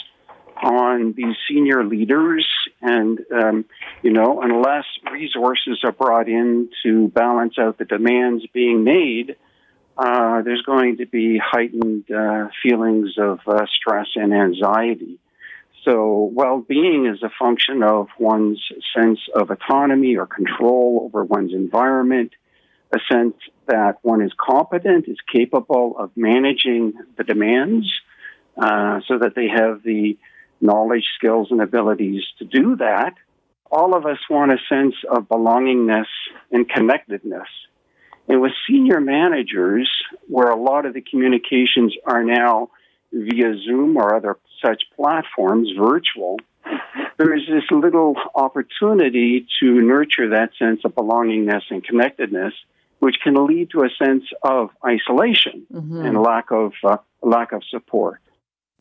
on 0.63 1.13
these 1.13 1.37
senior 1.49 1.85
leaders. 1.85 2.49
And, 2.81 3.21
um, 3.31 3.65
you 4.03 4.13
know, 4.13 4.41
unless 4.41 4.85
resources 5.11 5.81
are 5.85 5.93
brought 5.93 6.29
in 6.29 6.71
to 6.85 7.09
balance 7.09 7.59
out 7.59 7.77
the 7.77 7.85
demands 7.85 8.47
being 8.53 8.85
made, 8.85 9.37
uh, 9.99 10.43
there's 10.43 10.63
going 10.63 10.97
to 10.99 11.07
be 11.07 11.39
heightened 11.39 12.11
uh, 12.11 12.49
feelings 12.63 13.15
of 13.19 13.41
uh, 13.47 13.67
stress 13.67 14.09
and 14.17 14.33
anxiety. 14.33 15.19
So 15.85 16.31
well-being 16.33 17.07
is 17.07 17.23
a 17.23 17.31
function 17.39 17.83
of 17.83 18.09
one's 18.19 18.61
sense 18.97 19.21
of 19.35 19.51
autonomy 19.51 20.17
or 20.17 20.27
control 20.27 21.03
over 21.05 21.25
one's 21.25 21.53
environment, 21.53 22.33
a 22.93 22.99
sense 23.13 23.35
that 23.67 23.99
one 24.03 24.23
is 24.23 24.33
competent, 24.39 25.09
is 25.09 25.19
capable 25.31 25.97
of 25.99 26.11
managing 26.17 26.95
the 27.19 27.25
demands, 27.25 27.93
uh, 28.57 29.01
so 29.07 29.19
that 29.19 29.35
they 29.35 29.49
have 29.49 29.83
the 29.83 30.17
knowledge, 30.61 31.05
skills, 31.17 31.49
and 31.51 31.61
abilities 31.61 32.23
to 32.39 32.45
do 32.45 32.77
that. 32.77 33.15
All 33.71 33.95
of 33.95 34.07
us 34.07 34.19
want 34.31 34.53
a 34.53 34.59
sense 34.69 34.95
of 35.11 35.29
belongingness 35.29 36.07
and 36.51 36.69
connectedness. 36.69 37.49
And 38.29 38.41
with 38.41 38.53
senior 38.67 39.01
managers, 39.01 39.91
where 40.29 40.49
a 40.49 40.57
lot 40.59 40.87
of 40.87 40.95
the 40.95 41.03
communications 41.03 41.95
are 42.07 42.25
now 42.25 42.71
via 43.15 43.55
Zoom 43.65 43.97
or 43.97 44.15
other 44.15 44.37
such 44.65 44.83
platforms, 44.97 45.71
virtual, 45.79 46.39
there 47.19 47.35
is 47.35 47.43
this 47.49 47.65
little 47.71 48.17
opportunity 48.35 49.47
to 49.61 49.81
nurture 49.81 50.31
that 50.31 50.51
sense 50.59 50.81
of 50.85 50.95
belongingness 50.95 51.63
and 51.71 51.85
connectedness, 51.85 52.55
which 52.99 53.17
can 53.23 53.47
lead 53.47 53.71
to 53.71 53.83
a 53.83 53.89
sense 54.03 54.25
of 54.43 54.71
isolation 54.85 55.67
mm-hmm. 55.73 56.05
and 56.05 56.21
lack 56.21 56.51
of 56.51 56.73
uh, 56.83 56.97
lack 57.23 57.53
of 57.53 57.63
support. 57.71 58.21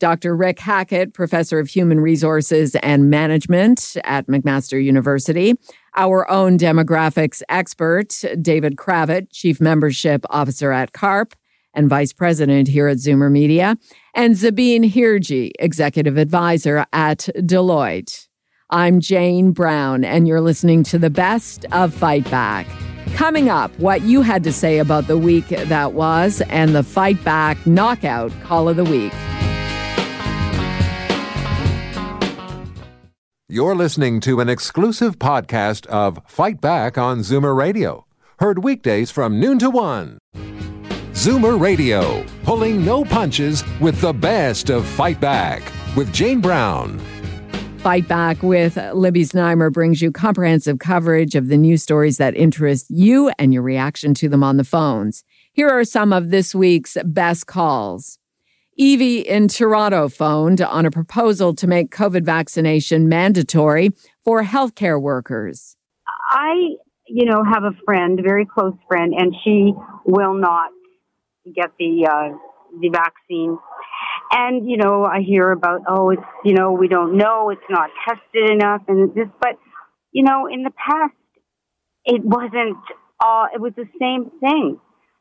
Dr. 0.00 0.36
Rick 0.36 0.58
Hackett, 0.58 1.14
professor 1.14 1.58
of 1.60 1.68
human 1.68 2.00
resources 2.00 2.74
and 2.82 3.10
management 3.10 3.96
at 4.02 4.26
McMaster 4.26 4.82
University. 4.82 5.54
Our 5.94 6.28
own 6.28 6.58
demographics 6.58 7.42
expert, 7.48 8.22
David 8.42 8.76
Kravitz, 8.76 9.28
chief 9.32 9.60
membership 9.60 10.26
officer 10.30 10.72
at 10.72 10.92
CARP 10.92 11.34
and 11.74 11.88
vice 11.88 12.12
president 12.12 12.68
here 12.68 12.88
at 12.88 12.98
Zoomer 12.98 13.30
Media 13.30 13.76
and 14.14 14.34
Zabeen 14.34 14.90
Hirji, 14.90 15.50
executive 15.58 16.16
advisor 16.16 16.86
at 16.92 17.28
Deloitte. 17.36 18.28
I'm 18.70 19.00
Jane 19.00 19.52
Brown, 19.52 20.04
and 20.04 20.26
you're 20.26 20.40
listening 20.40 20.82
to 20.84 20.98
the 20.98 21.10
best 21.10 21.66
of 21.72 21.92
Fight 21.92 22.28
Back. 22.30 22.66
Coming 23.14 23.48
up, 23.48 23.70
what 23.78 24.02
you 24.02 24.22
had 24.22 24.42
to 24.44 24.52
say 24.52 24.78
about 24.78 25.06
the 25.06 25.18
week 25.18 25.48
that 25.48 25.92
was 25.92 26.40
and 26.48 26.74
the 26.74 26.82
Fight 26.82 27.22
Back 27.22 27.66
Knockout 27.66 28.32
Call 28.42 28.68
of 28.68 28.76
the 28.76 28.84
Week. 28.84 29.12
You're 33.48 33.76
listening 33.76 34.20
to 34.22 34.40
an 34.40 34.48
exclusive 34.48 35.18
podcast 35.18 35.86
of 35.86 36.18
Fight 36.26 36.60
Back 36.60 36.98
on 36.98 37.20
Zoomer 37.20 37.56
Radio, 37.56 38.06
heard 38.40 38.64
weekdays 38.64 39.12
from 39.12 39.38
noon 39.38 39.58
to 39.60 39.70
one. 39.70 40.18
Zoomer 41.24 41.58
Radio, 41.58 42.22
pulling 42.42 42.84
no 42.84 43.02
punches 43.02 43.64
with 43.80 43.98
the 44.02 44.12
best 44.12 44.68
of 44.68 44.84
Fight 44.84 45.18
Back 45.22 45.62
with 45.96 46.12
Jane 46.12 46.42
Brown. 46.42 46.98
Fight 47.78 48.06
Back 48.06 48.42
with 48.42 48.76
Libby 48.92 49.22
Znaimer 49.22 49.72
brings 49.72 50.02
you 50.02 50.12
comprehensive 50.12 50.80
coverage 50.80 51.34
of 51.34 51.48
the 51.48 51.56
news 51.56 51.82
stories 51.82 52.18
that 52.18 52.36
interest 52.36 52.90
you 52.90 53.32
and 53.38 53.54
your 53.54 53.62
reaction 53.62 54.12
to 54.12 54.28
them 54.28 54.44
on 54.44 54.58
the 54.58 54.64
phones. 54.64 55.24
Here 55.54 55.70
are 55.70 55.84
some 55.84 56.12
of 56.12 56.28
this 56.28 56.54
week's 56.54 56.98
best 57.06 57.46
calls. 57.46 58.18
Evie 58.76 59.20
in 59.20 59.48
Toronto 59.48 60.10
phoned 60.10 60.60
on 60.60 60.84
a 60.84 60.90
proposal 60.90 61.54
to 61.54 61.66
make 61.66 61.90
COVID 61.90 62.26
vaccination 62.26 63.08
mandatory 63.08 63.92
for 64.22 64.42
healthcare 64.42 65.00
workers. 65.00 65.74
I, 66.28 66.74
you 67.06 67.24
know, 67.24 67.42
have 67.50 67.64
a 67.64 67.72
friend, 67.86 68.20
a 68.20 68.22
very 68.22 68.44
close 68.44 68.76
friend, 68.86 69.14
and 69.16 69.34
she 69.42 69.72
will 70.04 70.34
not 70.34 70.68
get 71.52 71.70
the 71.78 72.08
uh, 72.10 72.36
the 72.80 72.88
vaccine. 72.90 73.58
And 74.30 74.68
you 74.68 74.76
know, 74.76 75.04
I 75.04 75.20
hear 75.20 75.50
about 75.50 75.82
oh, 75.88 76.10
it's 76.10 76.22
you 76.44 76.54
know 76.54 76.72
we 76.72 76.88
don't 76.88 77.16
know, 77.16 77.50
it's 77.50 77.68
not 77.70 77.90
tested 78.06 78.50
enough, 78.50 78.82
and 78.88 79.14
this. 79.14 79.28
But 79.40 79.58
you 80.12 80.22
know, 80.24 80.46
in 80.46 80.62
the 80.62 80.70
past, 80.70 81.14
it 82.04 82.22
wasn't. 82.24 82.78
All 83.22 83.46
it 83.54 83.60
was 83.60 83.72
the 83.76 83.88
same 84.00 84.30
thing. 84.40 84.78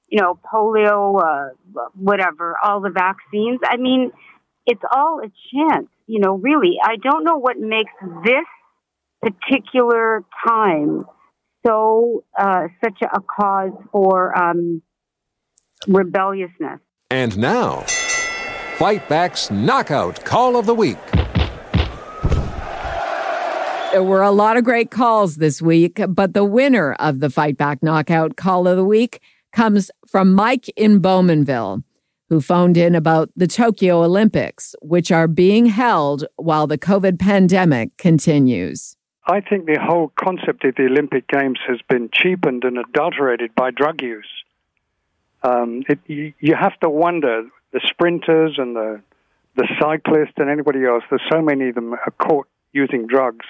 You 0.09 0.21
know, 0.21 0.39
polio, 0.51 1.21
uh, 1.21 1.85
whatever, 1.95 2.55
all 2.63 2.81
the 2.81 2.89
vaccines. 2.89 3.59
I 3.63 3.77
mean, 3.77 4.11
it's 4.65 4.81
all 4.91 5.19
a 5.19 5.31
chance. 5.53 5.87
You 6.07 6.19
know, 6.19 6.35
really, 6.35 6.77
I 6.83 6.97
don't 6.97 7.23
know 7.23 7.37
what 7.37 7.57
makes 7.57 7.91
this 8.25 8.45
particular 9.21 10.23
time 10.45 11.03
so 11.65 12.23
uh, 12.37 12.67
such 12.83 12.99
a 13.01 13.19
cause 13.21 13.71
for 13.91 14.37
um, 14.37 14.81
rebelliousness. 15.87 16.79
And 17.09 17.37
now, 17.37 17.81
Fight 18.77 19.07
Back's 19.07 19.51
Knockout 19.51 20.25
Call 20.25 20.55
of 20.55 20.65
the 20.65 20.73
Week. 20.73 20.97
There 23.91 24.03
were 24.03 24.23
a 24.23 24.31
lot 24.31 24.57
of 24.57 24.63
great 24.63 24.89
calls 24.89 25.35
this 25.35 25.61
week, 25.61 26.01
but 26.09 26.33
the 26.33 26.43
winner 26.43 26.93
of 26.93 27.19
the 27.19 27.29
Fight 27.29 27.57
Back 27.57 27.83
Knockout 27.83 28.35
Call 28.35 28.67
of 28.67 28.75
the 28.75 28.83
Week 28.83 29.21
comes 29.51 29.91
from 30.07 30.33
Mike 30.33 30.67
in 30.75 30.99
Bowmanville, 30.99 31.83
who 32.27 32.41
phoned 32.41 32.75
in 32.75 32.95
about 32.95 33.29
the 33.35 33.45
Tokyo 33.45 34.03
Olympics, 34.03 34.75
which 34.81 35.11
are 35.11 35.27
being 35.27 35.67
held 35.67 36.25
while 36.37 36.65
the 36.65 36.79
COVID 36.79 37.19
pandemic 37.19 37.95
continues. 37.97 38.97
I 39.27 39.39
think 39.39 39.67
the 39.67 39.79
whole 39.79 40.11
concept 40.19 40.65
of 40.65 40.75
the 40.75 40.85
Olympic 40.85 41.27
Games 41.27 41.59
has 41.67 41.79
been 41.87 42.09
cheapened 42.11 42.63
and 42.63 42.79
adulterated 42.79 43.53
by 43.55 43.69
drug 43.69 44.01
use. 44.01 44.27
Um, 45.43 45.83
it, 45.89 45.99
you, 46.07 46.33
you 46.39 46.55
have 46.55 46.79
to 46.79 46.89
wonder 46.89 47.43
the 47.71 47.81
sprinters 47.89 48.55
and 48.57 48.75
the 48.75 49.01
the 49.55 49.67
cyclists 49.79 50.33
and 50.37 50.49
anybody 50.49 50.83
else. 50.83 51.03
There's 51.09 51.21
so 51.31 51.41
many 51.41 51.69
of 51.69 51.75
them 51.75 51.93
are 51.93 52.13
caught 52.17 52.47
using 52.71 53.05
drugs. 53.05 53.45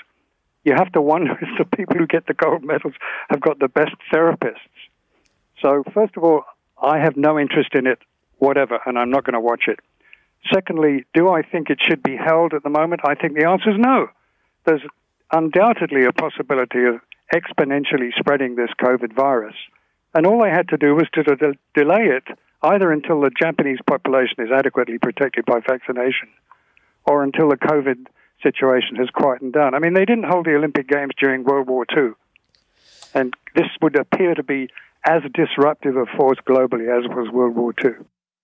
You 0.65 0.73
have 0.75 0.91
to 0.93 1.01
wonder 1.01 1.31
if 1.41 1.49
the 1.57 1.77
people 1.77 1.97
who 1.97 2.07
get 2.07 2.27
the 2.27 2.33
gold 2.33 2.63
medals 2.63 2.93
have 3.29 3.39
got 3.39 3.59
the 3.59 3.69
best 3.69 3.95
therapists. 4.13 4.57
So 5.61 5.83
first 5.93 6.17
of 6.17 6.23
all, 6.23 6.43
I 6.81 6.99
have 6.99 7.15
no 7.15 7.39
interest 7.39 7.69
in 7.73 7.87
it, 7.87 7.99
whatever, 8.37 8.79
and 8.85 8.99
I'm 8.99 9.09
not 9.09 9.23
going 9.23 9.33
to 9.33 9.39
watch 9.39 9.63
it. 9.67 9.79
Secondly, 10.53 11.05
do 11.13 11.29
I 11.29 11.41
think 11.41 11.69
it 11.69 11.79
should 11.81 12.03
be 12.03 12.17
held 12.17 12.53
at 12.53 12.63
the 12.63 12.69
moment? 12.69 13.01
I 13.05 13.15
think 13.15 13.33
the 13.37 13.47
answer 13.47 13.69
is 13.69 13.77
no. 13.79 14.07
There's 14.65 14.81
undoubtedly 15.31 16.03
a 16.03 16.11
possibility 16.11 16.83
of 16.83 16.99
exponentially 17.33 18.11
spreading 18.19 18.55
this 18.55 18.69
COVID 18.81 19.13
virus. 19.15 19.55
And 20.13 20.25
all 20.25 20.41
they 20.41 20.49
had 20.49 20.69
to 20.69 20.77
do 20.77 20.95
was 20.95 21.07
to 21.13 21.23
de- 21.23 21.57
delay 21.73 22.05
it 22.05 22.23
either 22.61 22.91
until 22.91 23.19
the 23.21 23.31
Japanese 23.31 23.79
population 23.87 24.39
is 24.39 24.51
adequately 24.51 24.97
protected 24.97 25.45
by 25.45 25.59
vaccination 25.59 26.29
or 27.05 27.23
until 27.23 27.49
the 27.49 27.57
COVID 27.57 28.07
situation 28.41 28.95
has 28.97 29.09
quietened 29.09 29.53
down. 29.53 29.73
I 29.73 29.79
mean, 29.79 29.93
they 29.93 30.05
didn't 30.05 30.25
hold 30.25 30.45
the 30.45 30.55
Olympic 30.55 30.87
Games 30.87 31.11
during 31.19 31.43
World 31.43 31.67
War 31.67 31.85
II. 31.95 32.11
And 33.13 33.33
this 33.55 33.67
would 33.81 33.95
appear 33.95 34.33
to 34.35 34.43
be 34.43 34.69
as 35.05 35.21
disruptive 35.33 35.95
a 35.97 36.05
force 36.17 36.39
globally 36.47 36.87
as 36.87 37.07
was 37.09 37.29
World 37.31 37.55
War 37.55 37.73
II. 37.83 37.91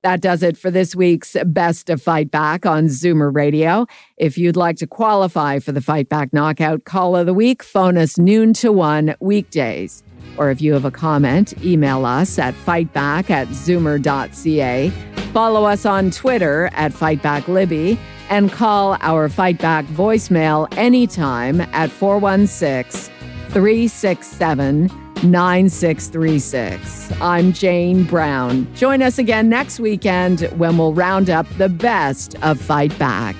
That 0.01 0.21
does 0.21 0.43
it 0.43 0.57
for 0.57 0.71
this 0.71 0.95
week's 0.95 1.35
Best 1.45 1.89
of 1.89 2.01
Fight 2.01 2.31
Back 2.31 2.65
on 2.65 2.85
Zoomer 2.85 3.35
Radio. 3.35 3.85
If 4.15 4.37
you'd 4.37 4.55
like 4.55 4.77
to 4.77 4.87
qualify 4.87 5.59
for 5.59 5.73
the 5.73 5.81
Fight 5.81 6.07
Back 6.07 6.31
Knockout 6.31 6.85
Call 6.85 7.17
of 7.17 7.25
the 7.25 7.33
Week, 7.33 7.61
phone 7.61 7.97
us 7.97 8.17
noon 8.17 8.53
to 8.53 8.71
one 8.71 9.15
weekdays. 9.19 10.03
Or 10.37 10.49
if 10.49 10.61
you 10.61 10.73
have 10.73 10.85
a 10.85 10.91
comment, 10.91 11.53
email 11.63 12.05
us 12.05 12.39
at 12.39 12.53
fightback 12.53 13.29
at 13.29 13.47
zoomer.ca. 13.49 14.89
Follow 15.33 15.65
us 15.65 15.85
on 15.85 16.11
Twitter 16.11 16.69
at 16.73 16.91
FightbackLibby 16.91 17.97
and 18.29 18.51
call 18.51 18.97
our 19.01 19.27
Fightback 19.27 19.85
voicemail 19.87 20.67
anytime 20.77 21.61
at 21.61 21.89
416 21.91 23.13
367 23.49 24.87
9636. 25.23 27.11
I'm 27.21 27.51
Jane 27.51 28.03
Brown. 28.05 28.73
Join 28.75 29.01
us 29.01 29.17
again 29.17 29.49
next 29.49 29.79
weekend 29.79 30.41
when 30.57 30.77
we'll 30.77 30.93
round 30.93 31.29
up 31.29 31.47
the 31.57 31.69
best 31.69 32.35
of 32.43 32.59
Fight 32.59 32.97
Back. 32.97 33.35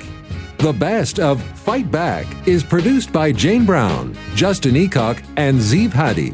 The 0.57 0.73
Best 0.73 1.19
of 1.21 1.41
Fight 1.41 1.89
Back 1.89 2.25
is 2.45 2.65
produced 2.65 3.13
by 3.13 3.31
Jane 3.31 3.65
Brown, 3.65 4.13
Justin 4.35 4.75
Eacock, 4.75 5.23
and 5.37 5.57
Zeev 5.57 5.93
Hadi, 5.93 6.33